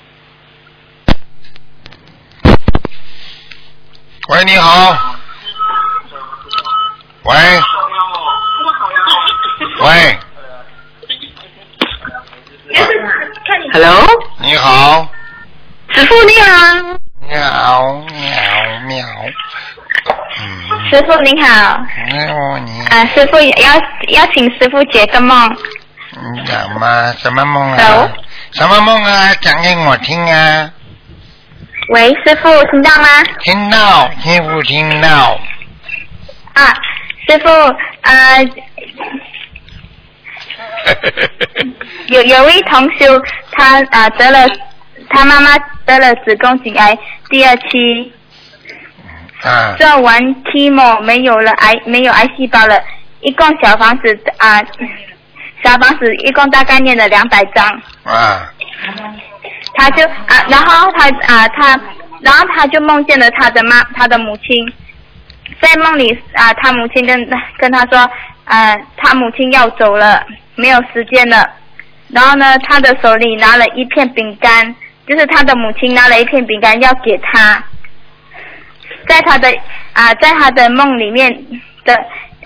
[4.30, 4.96] 喂，你好。
[7.24, 7.34] 喂。
[9.80, 10.18] 喂，
[13.72, 14.06] Hello，
[14.40, 15.08] 你好。
[15.94, 16.84] 师傅你好，
[17.26, 19.06] 喵喵喵。
[20.38, 20.90] 嗯。
[20.90, 22.84] 师傅你好，喵你。
[22.88, 23.74] 啊，师傅要
[24.08, 25.56] 要请师傅解个梦。
[26.34, 27.10] 你讲嘛？
[27.12, 28.10] 什么梦啊 Hello？
[28.52, 29.34] 什么梦啊？
[29.40, 30.70] 讲给我听啊！
[31.94, 33.08] 喂，师傅听到吗？
[33.40, 35.40] 听到，听不听到？
[36.52, 36.74] 啊，
[37.26, 37.48] 师傅，
[38.02, 38.12] 啊，
[42.08, 43.20] 有有位同修，
[43.52, 44.48] 他啊得了，
[45.10, 46.96] 他妈妈得了子宫颈癌
[47.28, 48.12] 第二期，
[49.44, 52.82] 嗯，做完 chemo 没有了癌没有癌细胞了，
[53.20, 54.62] 一共小房子啊、
[55.62, 57.66] 小房子一共大概念了两百张，
[58.04, 58.50] 啊，
[59.74, 61.80] 他就啊，然后他啊他，
[62.22, 64.72] 然后他就梦见了他的妈他的母亲，
[65.60, 68.10] 在梦里啊，他母亲跟跟他说
[68.48, 70.24] 啊，他母亲要走了，
[70.54, 71.48] 没有时间了，
[72.08, 74.74] 然后呢，他的手里拿了一片饼干，
[75.06, 77.62] 就是他的母亲拿了一片饼干要给他。
[79.06, 79.48] 在他的
[79.92, 81.30] 啊，在他的梦里面
[81.84, 81.94] 的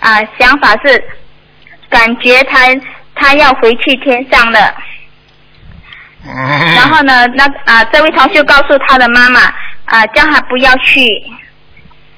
[0.01, 1.03] 啊想法是，
[1.89, 2.59] 感觉他
[3.15, 4.75] 他要回去天上了。
[6.25, 9.41] 嗯，然后呢，那啊这位同学告诉他的妈妈
[9.85, 11.07] 啊，叫他不要去。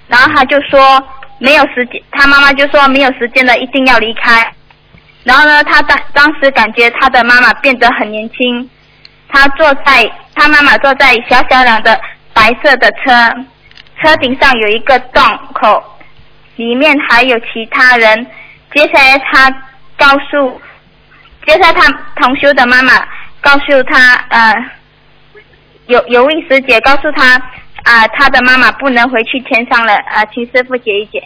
[0.06, 1.02] 然后他就说
[1.38, 4.52] 没有时间，他妈妈就说没有时间了，一定要离开。
[5.24, 8.68] 然后呢，他当当时感觉他的妈妈变得很年轻，
[9.28, 11.98] 他坐在他妈妈坐在小小辆的
[12.32, 13.10] 白色的车，
[14.02, 15.22] 车顶上有一个洞
[15.54, 15.82] 口，
[16.56, 18.26] 里面还有其他人。
[18.74, 19.50] 接下来他
[19.96, 20.60] 告诉，
[21.46, 22.92] 接下来他同修的妈妈
[23.40, 24.54] 告诉他，呃，
[25.86, 27.40] 有有位师姐告诉他，
[27.84, 31.22] 啊、他的妈妈不能回去天上了，啊、请师傅解一解。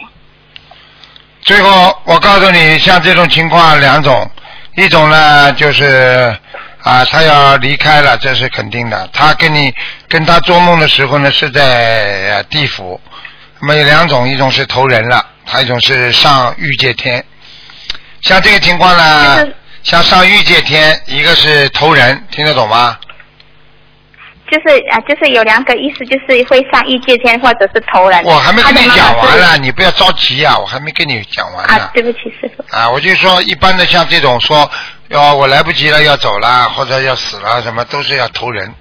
[1.41, 4.29] 最后，我告诉你，像这种情况两种，
[4.75, 6.35] 一种呢就是
[6.83, 9.09] 啊，他要离开了，这是肯定的。
[9.13, 9.73] 他跟你
[10.07, 11.63] 跟他做梦的时候呢，是在
[12.29, 12.99] 呃地府。
[13.61, 17.23] 那么有两种，一种是投人了，还有一种是上欲界天。
[18.21, 19.47] 像这个情况呢，
[19.81, 22.97] 像上欲界天，一个是投人，听得懂吗？
[24.51, 28.23] 就是啊、就是有两个意思，就是会上异界天或者是投人。
[28.23, 31.83] 我还没跟你讲完呢，你不要着急啊，我还没跟你讲完呢。
[31.83, 32.63] 啊，对不起，师傅。
[32.75, 34.69] 啊，我就说一般的像这种说，
[35.09, 38.73] 要我来不及了要走了或者要死了什么，都是要投人，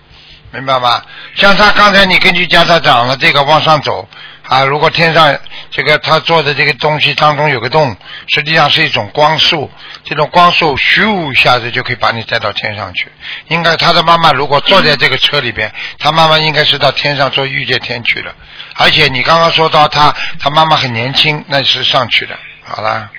[0.52, 1.02] 明白吗？
[1.34, 4.08] 像他刚才你根据加他讲了这个往上走
[4.48, 5.36] 啊，如果天上
[5.70, 7.94] 这个他做的这个东西当中有个洞，
[8.28, 9.70] 实际上是一种光束，
[10.04, 13.12] 这种光束咻一下子就可以把你带到天上去。
[13.48, 18.32] 应该他的妈妈如果坐在这个车里边，他妈妈应该是到天上做御界天去了。
[18.76, 22.34] 而且你刚刚说到他他妈妈很年轻，那是上去的。
[22.64, 23.10] 好啦。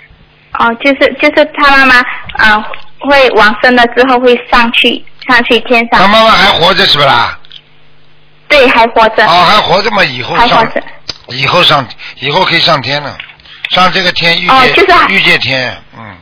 [0.54, 1.96] 哦，就是就是他妈妈
[2.44, 2.58] 啊、
[3.02, 7.38] 会往生了之后会上去上去天上他，妈妈还活着是不啦？
[8.48, 10.04] 对，还活着，哦，还活着嘛？
[10.04, 10.84] 以后上，还活着。
[11.32, 11.88] 以后上，
[12.20, 13.18] 以后可以上天了，
[13.72, 16.18] 上这个天遇见、哦就是御界天，嗯，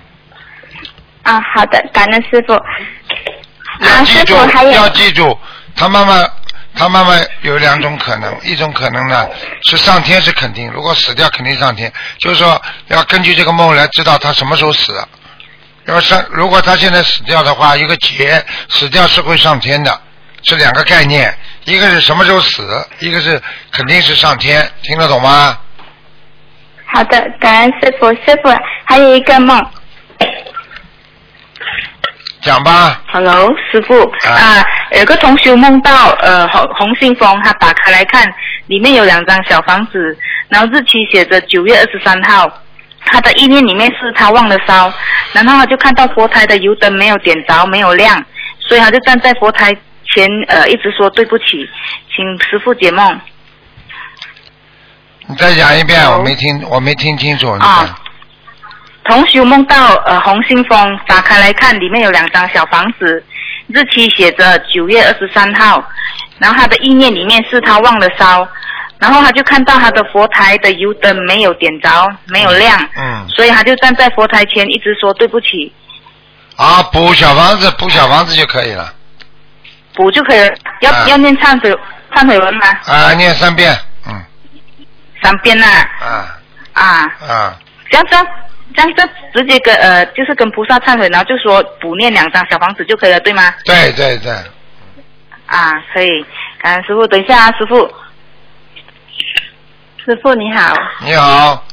[1.24, 2.53] 啊，好的，感恩师傅。
[4.74, 5.38] 要记住，
[5.76, 6.28] 他妈妈，
[6.74, 9.28] 他妈妈有两种可能，一种可能呢
[9.64, 14.93] 是上天是肯定，如果死掉肯定上天，就是说要根据这个梦来知道他什么时候死。
[15.86, 20.01] 要上，如果他现在死掉的话，一个劫死掉是会上天的，
[20.43, 21.38] 是两个概念，
[21.68, 22.65] 一个是什么时候死，
[22.99, 23.41] 一个是
[23.74, 25.57] 肯定是上天，听得懂吗？
[26.86, 28.09] 好的，感恩师傅。
[28.13, 28.49] 师傅
[28.86, 29.61] 还有一个梦，
[32.41, 34.65] 讲吧，Hello，师傅啊啊，
[34.97, 38.26] 有个同学梦到呃红红信封，他打开来看，
[38.68, 42.49] 里面有两张小房子，然后日期写着九月二十三号。
[43.09, 44.91] 他的意念里面是他忘了烧，
[45.34, 48.24] 然后他就看到佛台的油灯没有点着，没有亮，
[48.59, 49.76] 所以他就站在佛台
[50.18, 51.45] 前呃一直说对不起，
[52.15, 53.22] 请师傅解梦
[55.28, 57.51] 你再讲一遍，我没听，我没听清楚。
[57.51, 57.99] 啊讲。。
[59.03, 63.24] 同修梦到呃红信封，打开来看，里面有两张小房子，
[63.68, 65.84] 日期写着九月二十三号，
[66.39, 68.45] 然后他的意念里面是他忘了烧，
[68.97, 71.89] 然后他就看到他的佛台的油灯没有点着，
[72.26, 75.72] 没有亮，嗯，所以他就站在佛台前一直说对不起，
[76.57, 78.93] 啊，补小房子，补小房子就可以了。
[79.98, 80.56] 补就可以了。
[80.80, 81.78] 要、啊要念忏悔
[82.14, 82.68] 忏悔文吗？
[82.86, 83.76] 啊，念三遍，
[84.08, 84.24] 嗯，
[85.22, 85.66] 三遍呐、
[86.00, 86.39] 啊
[86.74, 86.84] 啊，
[87.28, 88.28] 啊，这样这样
[88.74, 93.54] 这样就直接跟呃就是跟菩萨忏悔，然后就说补念两张小房子就可以了，对吗？
[93.66, 94.32] 对对对，
[95.48, 96.08] 啊，可以。
[96.60, 97.88] 感恩师傅，等一下啊，师傅。
[100.06, 100.74] 师傅你好，
[101.04, 101.64] 你好，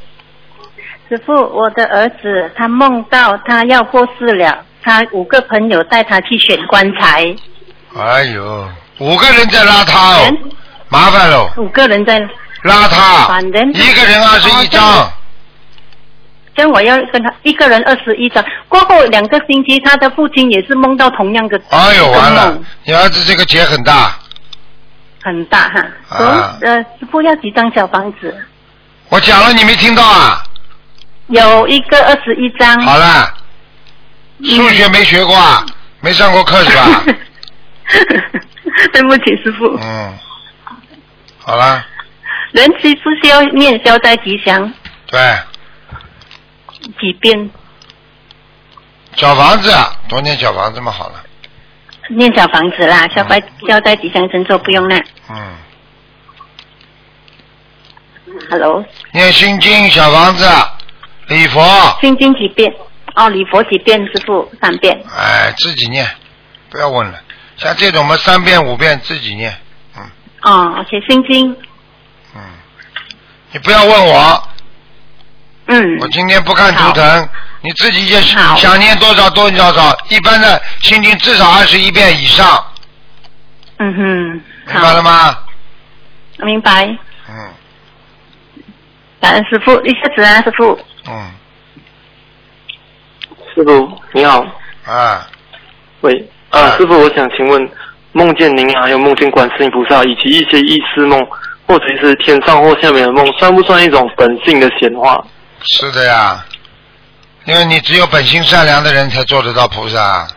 [1.09, 7.33] 师傅，我的儿子他梦到他要过世了，他五个朋友带他去选棺材，
[7.97, 8.69] 哎呦，
[8.99, 10.51] 五个人在拉他哦，嗯
[10.89, 12.19] 麻烦喽，五个人在，
[12.63, 15.13] 拉他，反正一个人二十一张样，
[16.55, 18.43] 这样我要跟他一个人二十一张。
[18.67, 24.13] 过后两个星期，他的父亲也是梦到同样的，哎呦，完了，你儿子这个结很大，
[25.23, 25.85] 很大哈。
[26.61, 28.35] 呃，师傅要几张小房子？
[29.09, 30.43] 我讲了你没听到啊？
[31.27, 32.79] 有一个二十一张。
[32.81, 33.33] 好了，
[34.43, 35.65] 数学没学过啊，
[36.01, 37.01] 没上过课是吧？
[38.93, 39.65] 对不起，师傅。
[39.79, 40.17] 嗯，
[41.39, 41.85] 好啦，
[42.51, 44.73] 人需不需要念消灾吉祥
[45.07, 45.19] 对，
[46.99, 47.49] 几遍？
[49.15, 51.23] 小房子啊，多念小房子嘛好了。
[52.09, 55.01] 念小房子啦，消灾消灾吉祥神咒不用啦。
[55.29, 55.55] 嗯
[58.49, 60.45] ，Hello，念心经小房子，
[61.27, 61.61] 礼佛，
[62.01, 62.73] 心经几遍？
[63.15, 63.99] 哦，礼佛几遍？
[64.07, 65.01] 师傅三遍。
[65.15, 66.05] 哎，自己念，
[66.69, 67.19] 不要问了。
[67.57, 69.55] 像这种嘛，三遍五遍自己念，
[69.97, 70.03] 嗯
[70.41, 71.51] 哦，OK，心经。
[72.35, 72.41] 嗯，
[73.51, 74.49] 你不要问我，
[75.67, 75.97] 嗯。
[75.99, 77.29] 我今天不看图腾，
[77.61, 82.63] 你自己也好想念多少多少，一般的心经至少二十一遍以上，
[83.77, 84.41] 嗯哼。
[84.67, 85.37] 明白了吗？
[86.39, 86.85] 明白。
[87.29, 87.53] 嗯
[89.21, 90.77] 感恩师傅，一下子啊，师傅。
[91.07, 91.31] 嗯
[93.55, 94.45] 师傅你好，
[94.85, 95.25] 啊，
[96.05, 97.67] 喂，啊，师傅，我想请问，
[98.11, 101.19] 梦见您还有梦见观世音菩萨，以及一些异思梦，
[101.67, 105.25] 或者是天上或下面的梦，算不算一种本性的显化？
[105.63, 106.45] 是的呀，
[107.45, 110.27] 因为你只有本性善良的人才做得到菩萨，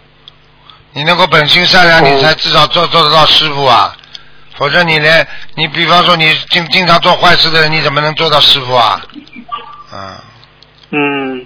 [0.95, 3.95] 你能够本性善良，你才至少做做得到师傅啊，
[4.57, 9.03] 否则你连你比方说你经经常做坏事的人，你怎么能做到师傅啊？
[9.93, 10.25] 啊，
[10.93, 11.45] 嗯，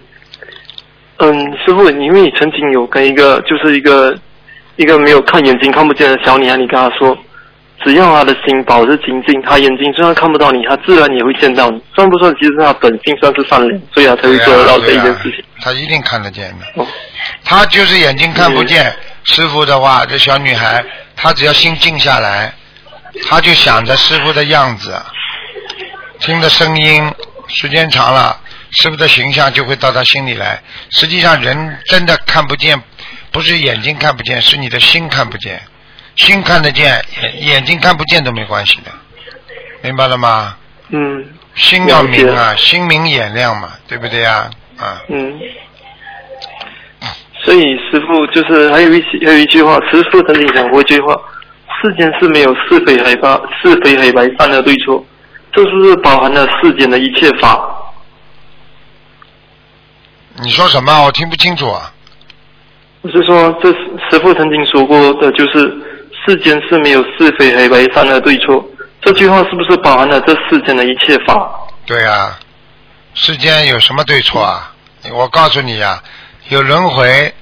[1.24, 4.12] 嗯，师傅，因为你曾经有跟一个就是一个
[4.74, 7.16] 一个没有看眼睛看不见的小女孩，你跟她说，
[7.84, 12.34] 只要她的心保持清净，她眼睛虽然看不到你，她自然也会见到你，算不算？
[12.34, 15.44] 其实她本性算是善良，所以她才会做得到这一件事情。
[15.60, 16.82] 她一定看得见的。
[16.82, 16.86] 哦
[17.44, 18.92] 她就是眼睛看不见，
[19.22, 22.52] 师傅的话，这小女孩，她只要心静下来，
[23.28, 24.92] 她就想着师傅的样子，
[26.18, 27.08] 听的声音，
[27.46, 28.36] 时间长了，
[28.72, 30.60] 师傅的形象就会到他心里来。
[30.90, 32.80] 实际上，人真的看不见，
[33.30, 35.60] 不是眼睛看不见，是你的心看不见。
[36.16, 38.90] 心看得见，眼眼睛看不见都没关系的，
[39.82, 40.56] 明白了吗？
[40.90, 44.50] 嗯心要明啊，心明眼亮嘛，对不对呀？
[44.78, 45.38] 啊，嗯。
[47.44, 47.60] 所以
[47.90, 51.14] 师傅就是还有一些还有一句话，师傅曾经讲过一句话：
[51.82, 55.04] 世间是没有是非黑白是非黑白善恶对错，
[55.52, 57.71] 这是不是包含了世间的一切法？
[60.40, 61.04] 你说什么？
[61.04, 61.92] 我听不清楚啊。
[63.02, 65.72] 我是说，这师傅曾经说过的，就是
[66.24, 68.64] 世间是没有是非黑白善恶对错。
[69.00, 71.50] 这句话是不是包含了这世间的一切法？
[71.84, 72.38] 对啊、
[73.14, 74.72] 世间有什么对错啊？
[75.12, 76.02] 我告诉你啊、
[76.48, 77.34] 有轮回，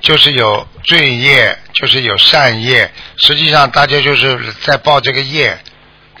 [0.00, 2.90] 就是有罪业，就是有善业。
[3.18, 5.58] 实际上，大家就是在报这个业，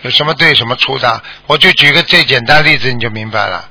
[0.02, 1.22] 有什么对什么错的？
[1.46, 3.70] 我就举个最简单例子，你就明白了。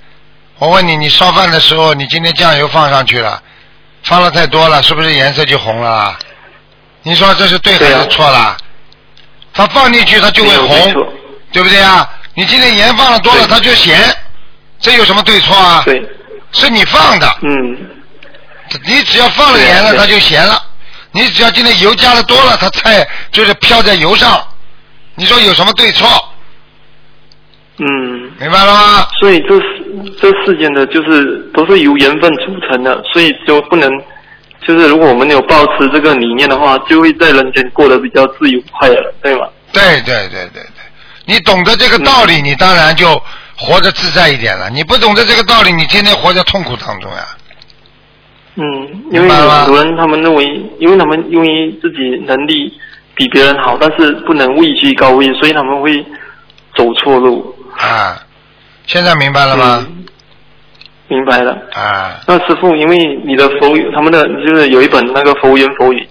[0.62, 3.42] 我问你，你烧饭的时候，你今天酱油放上去了，
[4.04, 6.16] 放了太多了，是不是颜色就红了？
[7.02, 8.56] 你说这是对还是错了？
[9.56, 10.94] 它放进去它就会红，
[11.52, 12.08] 对不对啊？
[12.36, 14.16] 你今天盐放的多了，它就咸，
[14.80, 15.82] 这有什么对错啊？
[15.84, 16.00] 对，
[16.52, 17.28] 是你放的。
[17.42, 17.78] 嗯。
[18.86, 20.56] 你只要放了盐了，它就咸了；
[21.12, 24.40] 你只要今天油加的多了，它菜就是飘在油上。
[25.16, 26.08] 你说有什么对错？
[27.78, 29.08] 嗯，明白了吗？
[29.20, 29.81] 所以这世
[30.22, 33.90] 这世间的就是都是由缘分组成的，所以就不能，
[34.62, 39.48] 就是如果我们有保持这个理念的话，就会在人间过得比较自由快乐，对吗？
[39.74, 40.84] 对对对对对，
[41.26, 43.20] 你懂得这个道理，你当然就
[43.58, 44.70] 活得自在一点了。
[44.70, 47.26] 你不懂得这个道理，你天天活在痛苦当中呀。
[48.56, 48.64] 嗯，
[49.12, 50.44] 因为有很多人他们认为，
[50.78, 52.72] 因为他们因为自己能力
[53.16, 56.06] 比别人好，但是不能位居高位，所以他们会
[56.76, 57.56] 走错路。
[57.78, 58.20] 啊，
[58.86, 59.88] 现在明白了吗？
[61.08, 61.52] 明白了。
[61.74, 66.08] 啊，那师傅，因为你的佛语，他们的就是有一本那个佛言佛语，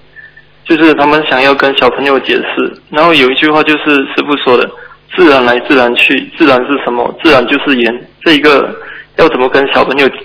[0.69, 4.71] 就是他们想要跟小朋友解释，然后有一句话就是师傅说的
[5.17, 7.19] ：“自然来，自然去，自然是什么？
[7.25, 7.93] 自然就是缘。”
[8.23, 8.71] 这一个
[9.17, 10.17] 要怎么跟小朋友解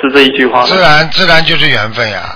[0.00, 0.66] 释这一句话呢？
[0.66, 2.34] 自然自然就是缘分呀，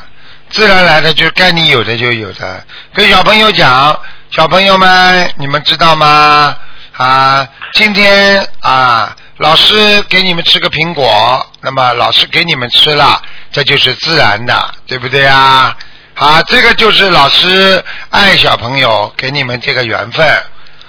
[0.50, 2.62] 自然来的就该你有的就有的。
[2.92, 3.98] 跟小朋友讲，
[4.30, 6.54] 小朋友们，你们知道吗？
[6.98, 13.20] 啊，今天啊，老师给你们吃个苹果，那么老师给你们吃了，
[13.53, 15.76] 这就是自然的，对不对呀？
[16.14, 20.26] 啊，这个就是老师爱小朋友给你们这个缘分。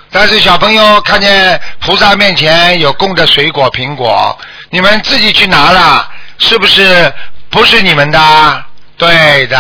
[0.10, 4.40] 但是小朋友看见菩萨面前有供的水果、苹果，
[4.70, 7.12] 你们自己去拿了，是不是
[7.50, 8.64] 不是你们的？
[8.98, 9.60] 对的，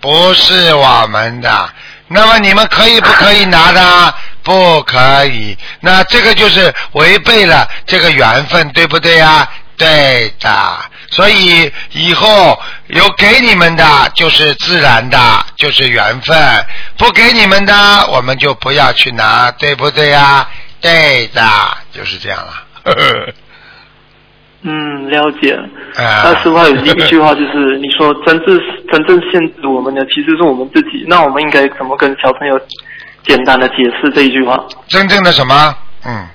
[0.00, 1.70] 不是我们的。
[2.08, 4.14] 那么你们可以不可以拿的？
[4.48, 5.54] 不可以。
[5.82, 9.46] 那这个就是违背了这个缘分，对不对呀？
[9.76, 10.78] 对的。
[11.10, 13.84] 所以以后有给你们的，
[14.14, 15.18] 就是自然的，
[15.56, 16.34] 就是缘分；
[16.96, 17.74] 不给你们的，
[18.10, 20.48] 我们就不要去拿，对不对呀？
[20.80, 21.42] 对的，
[21.92, 22.52] 就是这样了。
[22.84, 23.32] 呵 呵
[24.62, 25.52] 嗯，了解。
[26.02, 28.58] 啊那师傅还有一句话就是，你说真正
[28.90, 32.58] 真正限制我们的其实是我们自己，那我们应该怎么跟小朋友
[33.24, 34.58] 简单的解释这一句话？
[34.88, 35.76] 真正的什么？
[36.04, 36.28] 嗯。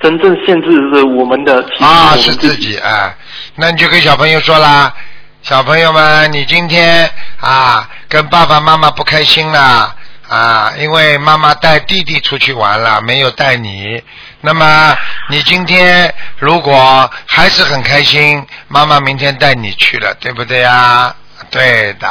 [0.00, 3.12] 真正限制是我们的，啊，是自己啊，
[3.56, 4.94] 那你就跟小朋友说啦，
[5.42, 7.10] 小朋友们，你今天
[7.40, 9.92] 啊跟爸爸妈妈不开心了
[10.28, 14.00] 啊，因为妈妈带弟弟出去玩了，没有带你。
[14.40, 14.96] 那么
[15.30, 21.12] 你今天如果还是很开心，妈妈明天带你去了，对不对呀？
[21.50, 22.08] 对的。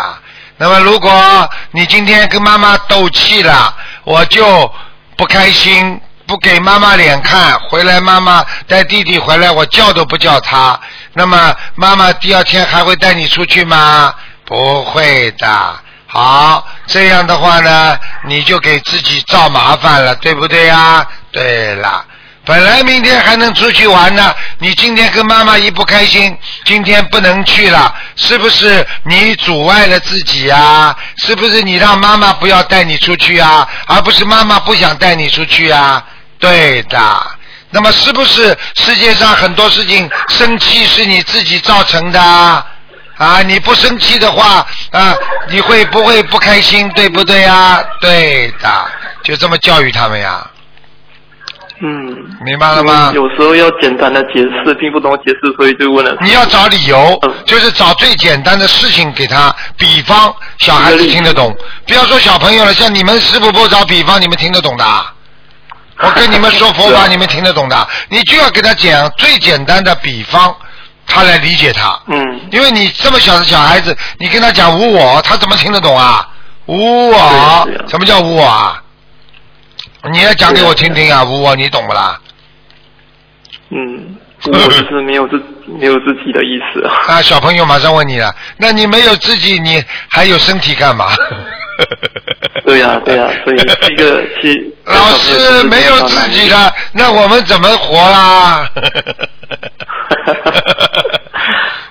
[0.58, 4.74] 那么如果你今天跟妈妈斗气了，我就
[5.16, 10.80] 不开心，不给妈妈脸看，回来妈妈带弟弟回来，我叫都不叫他。
[11.14, 14.14] 那么妈妈第二天还会带你出去吗？
[14.46, 15.76] 不会的。
[16.08, 21.06] 好，这样的话呢，你就给自己造麻烦了，对不对呀？
[21.32, 22.04] 对了。
[22.48, 30.96] 本来明天还能出去玩呢，你今天跟妈妈一不开心，今天不能去了，是不是你阻碍了自己呀？
[31.18, 33.68] 是不是你让妈妈不要带你出去啊？
[33.88, 36.02] 而不是妈妈不想带你出去啊？
[36.40, 37.22] 对的。
[37.70, 42.66] 那么是不是世界上很多事情生气是你自己造成的啊？
[43.18, 45.14] 啊，你不生气的话啊，
[45.50, 46.88] 你会不会不开心？
[46.94, 47.84] 对不对呀？
[48.00, 48.86] 对的，
[49.22, 50.50] 就这么教育他们呀。
[51.80, 53.12] 嗯，明白了吗？
[53.14, 56.18] 有时候要简单的解释，听不懂解释，所以就问了。
[56.22, 61.56] 你要找理由，嗯就是找最简单的事情给他，比方小孩子听得懂。
[61.86, 65.14] 不要说小朋友了，像你们师傅不找比方，你们听得懂的啊。
[66.00, 67.88] 我跟你们说佛法， 你们听得懂的。
[68.10, 70.56] 你就要给他讲最简单的比方，
[71.06, 72.00] 他来理解他。
[72.08, 76.28] 嗯，因为你这么小的小孩子，你跟他讲无我，他怎么听得懂啊？
[76.66, 78.82] 无我什么叫无我啊？
[80.12, 82.20] 你要讲给我听听啊，无我，你懂不啦？
[83.70, 86.86] 嗯，我就是没有自没有自己的意思。
[87.12, 91.08] 啊，小朋友马上问你了，那你没有自己，你还有身体干嘛？
[92.66, 98.70] 对呀、对呀、所以这个其 老师没有自己的，那我们怎么活啦？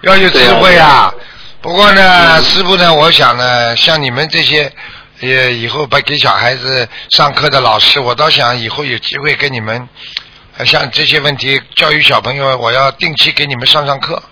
[0.03, 1.13] 要有智慧啊！
[1.61, 4.71] 不过呢，师傅呢，我想呢，像你们这些，
[5.21, 9.89] 也以后把给小孩子上课的老师，我倒想以后有机会跟你们，
[10.59, 14.23] 呃像这些问题教育小朋友，我要定期给你们上上课，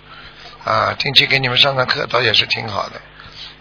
[0.63, 3.01] 啊，定期给你们上上课，倒也是挺好的。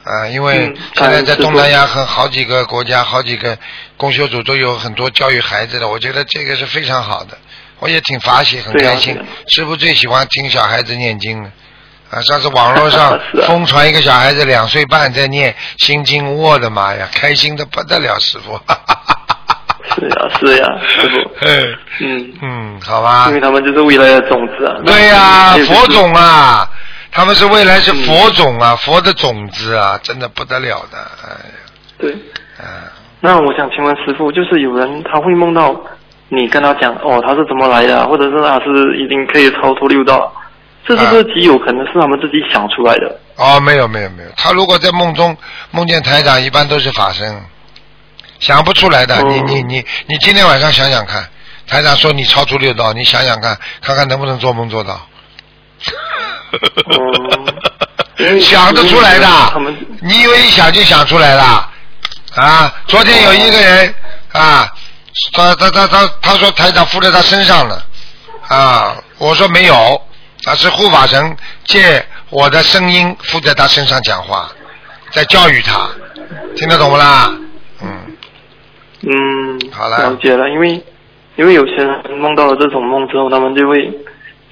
[0.04, 3.58] 啊，因为嗯现在在东南亚和好几个国家、好几个
[3.96, 7.38] 公修组都有很多教育孩子的，我觉得这个是非常好的，
[7.78, 9.18] 我也挺发喜，很开心。
[9.48, 11.50] 师傅最喜欢听小孩子念经了。
[12.10, 18.58] 啊，上次网络上 疯传一个小孩子两岁半在念心经，我的妈呀，开心的不得了，师傅。
[19.96, 21.30] 是呀、是呀、师傅。
[21.46, 23.40] 嗯嗯，嗯，好吧因为。
[23.40, 24.76] 他们就是未来的种子啊。
[24.84, 26.68] 对呀、那佛种啊，
[27.12, 31.56] 他们是未来是嗯佛种啊，佛的种子啊，真的不得了的，哎呀，
[31.98, 32.12] 对。
[32.58, 32.90] 啊。
[33.20, 35.74] 那我想请问师傅，就是有人他会梦到
[36.28, 40.32] 你跟他讲哦，他是怎么来的啊，或者是他是已经可以超脱六道，
[40.86, 43.20] 这是不是极有可能是他们自己想出来的？
[43.36, 45.36] 哦，没有没有没有，他如果在梦中
[45.70, 47.42] 梦见台长，一般都是法身，
[48.38, 49.16] 想不出来的。
[49.16, 51.28] 哦你你你你今天晚上想想看，
[51.66, 55.00] 台长说你超出六道，你想想看，看看能不能做梦做到。
[58.40, 59.26] 想得出来的，
[60.00, 61.68] 你以为一想就想出来了？
[62.36, 63.94] 啊，昨天有一个人
[64.32, 64.72] 啊，
[65.32, 67.84] 他他他他他说台长附在他身上了，
[68.48, 70.00] 啊，我说没有，
[70.46, 74.50] 啊是护法神借我的声音附在他身上讲话，
[75.10, 75.88] 在教育他，
[76.56, 77.32] 听得懂不啦？
[77.82, 78.16] 嗯，
[79.02, 80.84] 嗯，好了了解了，因为
[81.36, 83.90] 因为有些人梦到了这种梦之后，他们就会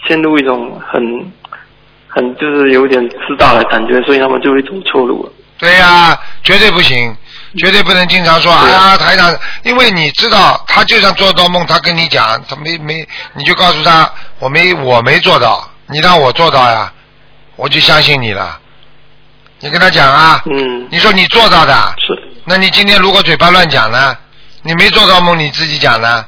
[0.07, 1.03] 陷入一种很
[2.09, 5.33] 很就是有点自大的感觉，所以他们就会走错路了。
[5.59, 7.15] 对呀、绝对不行，
[7.59, 9.33] 绝对不能经常说哎呀台长，
[9.63, 16.93] 因为你知道他就算做到梦，他跟你讲，他没没，你就告诉他我没我没做到，你让我做到呀，
[17.57, 18.59] 我就相信你了。
[19.61, 24.17] 你跟他讲啊，嗯，你说你做到的，是，那你今天如果嘴巴乱讲呢？
[24.63, 26.25] 你没做到梦，你自己讲呢？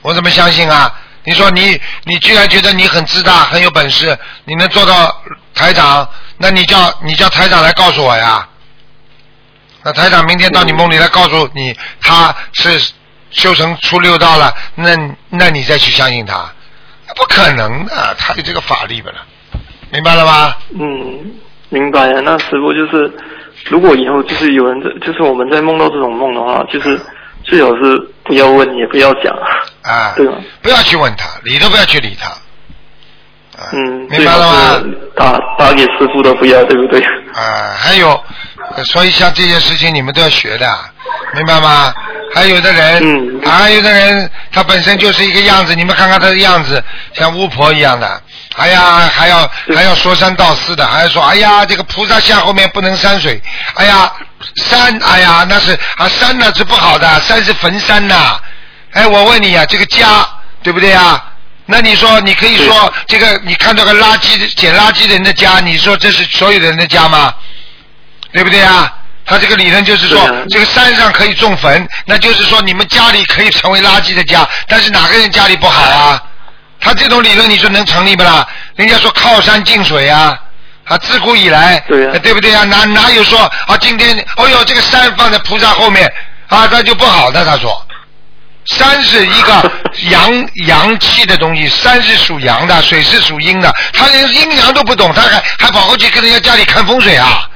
[0.00, 0.92] 我怎么相信啊？
[1.24, 5.22] 你说你你居然觉得你很自大，很有本事，你能做到
[5.54, 6.08] 台长，
[6.38, 8.48] 那你叫你叫台长来告诉我呀？
[9.84, 12.92] 那台长明天到你梦里来告诉你，他是
[13.30, 14.96] 修成出六道了，那
[15.28, 16.52] 那你再去相信他，
[17.16, 19.16] 不可能的，他有这个法力不了，
[19.90, 20.54] 明白了吗？
[20.78, 21.32] 嗯，
[21.68, 22.20] 明白了。
[22.22, 23.10] 那师傅就是，
[23.66, 27.00] 如果以后就是有人在，就是我们在梦到这种梦的话，就是
[27.44, 29.34] 最好是不要问，也不要讲。
[29.82, 30.36] 啊，对吗？
[30.62, 32.30] 不要去问他，理都不要去理他。
[33.72, 34.84] 嗯，明白了吗？
[35.14, 37.00] 打打给师傅的不要，对不对？
[37.34, 38.20] 啊，还有，呃
[38.84, 40.78] 所以像这些事情你们都要学的，
[41.34, 41.94] 明白吗？
[42.34, 48.22] 还有的人，嗯还有的人他本身就是一个样子，你们看看他的样子，像巫婆一样的，
[48.56, 53.40] 哎呀，还要还要说三道四的，还要说，哎呀，这个菩萨像后面不能山水，
[53.74, 54.10] 哎呀，
[54.56, 58.40] 山，哎呀，那是啊山呢是不好的，山是坟山呐、
[58.92, 60.26] 哎，我问你呀、这个家
[60.62, 61.22] 对不对呀？
[61.66, 67.34] 那你说，你可以说这个，你看到个垃圾捡垃圾的人的家，你说这是所有的人的家吗？
[68.32, 68.92] 对不对啊？
[69.24, 76.20] 他这个理论就是说，啊这个山上可以种坟，那就是说你们家里可以成为垃圾的家，但是哪个人家里不好啊？
[76.80, 78.44] 他这种理论你说能成立不啦？
[78.74, 80.36] 人家说靠山近水啊，
[80.84, 82.64] 啊，自古以来，对啊呃对不对啊？
[82.64, 83.76] 哪哪有说啊？
[83.80, 86.12] 今天，哦哟，这个山放在菩萨后面
[86.48, 87.44] 啊，那就不好的。
[87.44, 87.86] 他说，
[88.64, 89.72] 山是一个
[90.10, 93.72] 阳阳气的东西，山是属阳的，水是属阴的。
[93.92, 97.48] 他连阴阳都不懂，他还还跑过去跟人家家里看风水啊？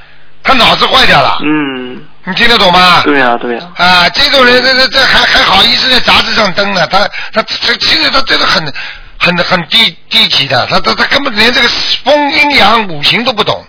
[0.47, 1.39] 他脑子坏掉了。
[1.43, 3.03] 嗯，你听得懂吗？
[3.03, 6.87] 对呀、对呀、啊，这种人这这这还还好意思在杂志上登呢？
[6.87, 8.73] 他他这其实他真的很
[9.19, 11.69] 很很低低级的，他他他根本连这个
[12.05, 13.65] 风阴阳五行都不懂。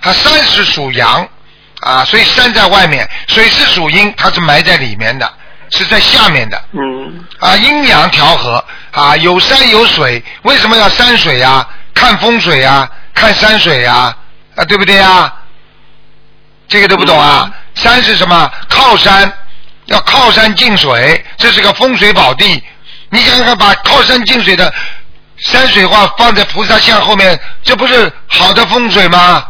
[0.00, 1.28] 他山是属阳
[1.80, 5.28] 啊，所以山在外面；水是属阴，它是埋在里面的，
[5.70, 6.62] 是在下面的。
[6.72, 14.14] 嗯，啊，阴阳调和啊，有山有水，为什么要山水呀、看风水呀、看山水呀、
[14.54, 15.32] 啊，对不对呀？
[16.68, 17.50] 这个都不懂啊？
[17.74, 18.50] 山是什么？
[18.68, 19.32] 靠山，
[19.84, 22.62] 要靠山进水，这是个风水宝地。
[23.10, 24.72] 你想想看，把靠山进水的
[25.36, 29.46] 山水画放在菩萨像后面，这不是好的风水吗？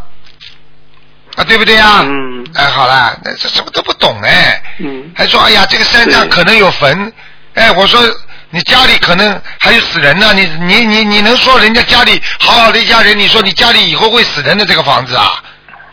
[1.37, 2.01] 啊，对不对呀？
[2.03, 2.47] 嗯。
[2.55, 4.63] 哎，好了，那这什么都不懂哎。
[4.79, 5.11] 嗯。
[5.17, 7.13] 还说哎呀，这个山上可能有坟，
[7.55, 8.03] 哎，我说
[8.51, 15.43] 你家里可能还有死人呢，你你你你能说人家家里好好的一家人，你说你家里以后会死人的这个房子啊？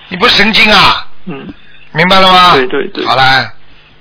[0.10, 1.03] 你不神经啊？
[1.26, 1.48] 嗯，
[1.94, 2.54] 明白了吗？
[2.54, 3.54] 对对对好啦，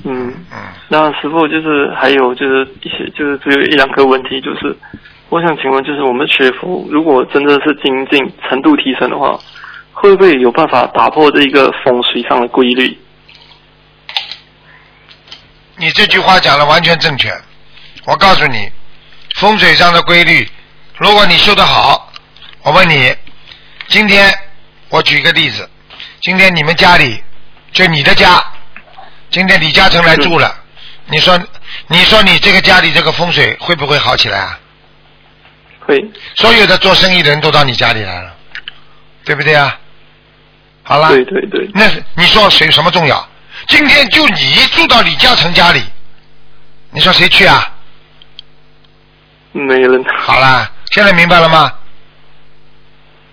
[0.04, 0.58] 嗯，嗯，
[0.88, 4.76] 那师傅就是还有就是一些就是只有一两个问题，就是
[5.28, 9.38] 我想请问，就是我们学佛如果真的是精进程度提升的话，
[9.92, 12.98] 会不会有办法打破这一个风水上的规律？
[15.76, 17.30] 你这句话讲的完全正确。
[18.04, 18.68] 我告诉你，
[19.36, 20.48] 风水上的规律，
[20.98, 22.12] 如果你修得好，
[22.64, 23.14] 我问你，
[23.86, 24.32] 今天
[24.90, 25.68] 我举一个例子，
[26.22, 27.20] 今天你们家里
[27.72, 28.40] 就你的家，
[29.30, 30.54] 今天李嘉诚来住了，
[31.06, 31.36] 你说
[31.88, 34.58] 你说你这个家里这个风水会不会好起来啊？
[35.80, 36.00] 会，
[36.36, 38.32] 所有的做生意的人都到你家里来了，
[39.24, 39.76] 对不对啊？
[40.84, 43.28] 好了，对对对，那你说谁什么重要？
[43.66, 45.82] 今天就你住到李嘉诚家里，
[46.92, 47.68] 你说谁去啊？
[49.50, 50.04] 没人。
[50.20, 51.72] 好啦，现在明白了吗？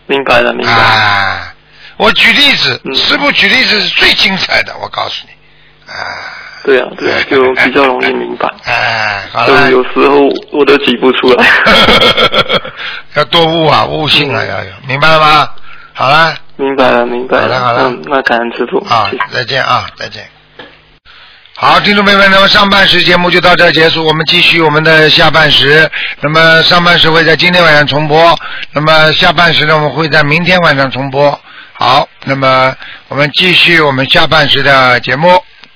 [0.07, 0.81] 明白了，明白了。
[0.81, 1.48] 啊，
[1.99, 5.91] 我举例子，嗯师傅举例子是最精彩的，我告诉你。
[5.91, 5.99] 啊，
[6.63, 8.47] 对啊，对啊，就比较容易明白。
[8.63, 10.21] 哎，好了，有时候
[10.53, 11.45] 我都挤不出来。
[13.15, 15.49] 要多悟啊，悟性啊，嗯要有，明白了吗？
[15.93, 18.79] 好了，明白了，明白好了好了嗯，那感恩师傅。
[18.87, 20.25] 啊再见啊，再见。
[21.57, 25.91] 好，听众朋友们，那么上半时节目就到这儿结束，我们继续我们的下半时。
[26.21, 28.33] 那么上半时会在今天晚上重播，
[28.71, 31.37] 那么下半时呢，我们会在明天晚上重播。
[31.81, 32.75] 好，那么
[33.07, 35.41] 我们继续我们下半时的节目。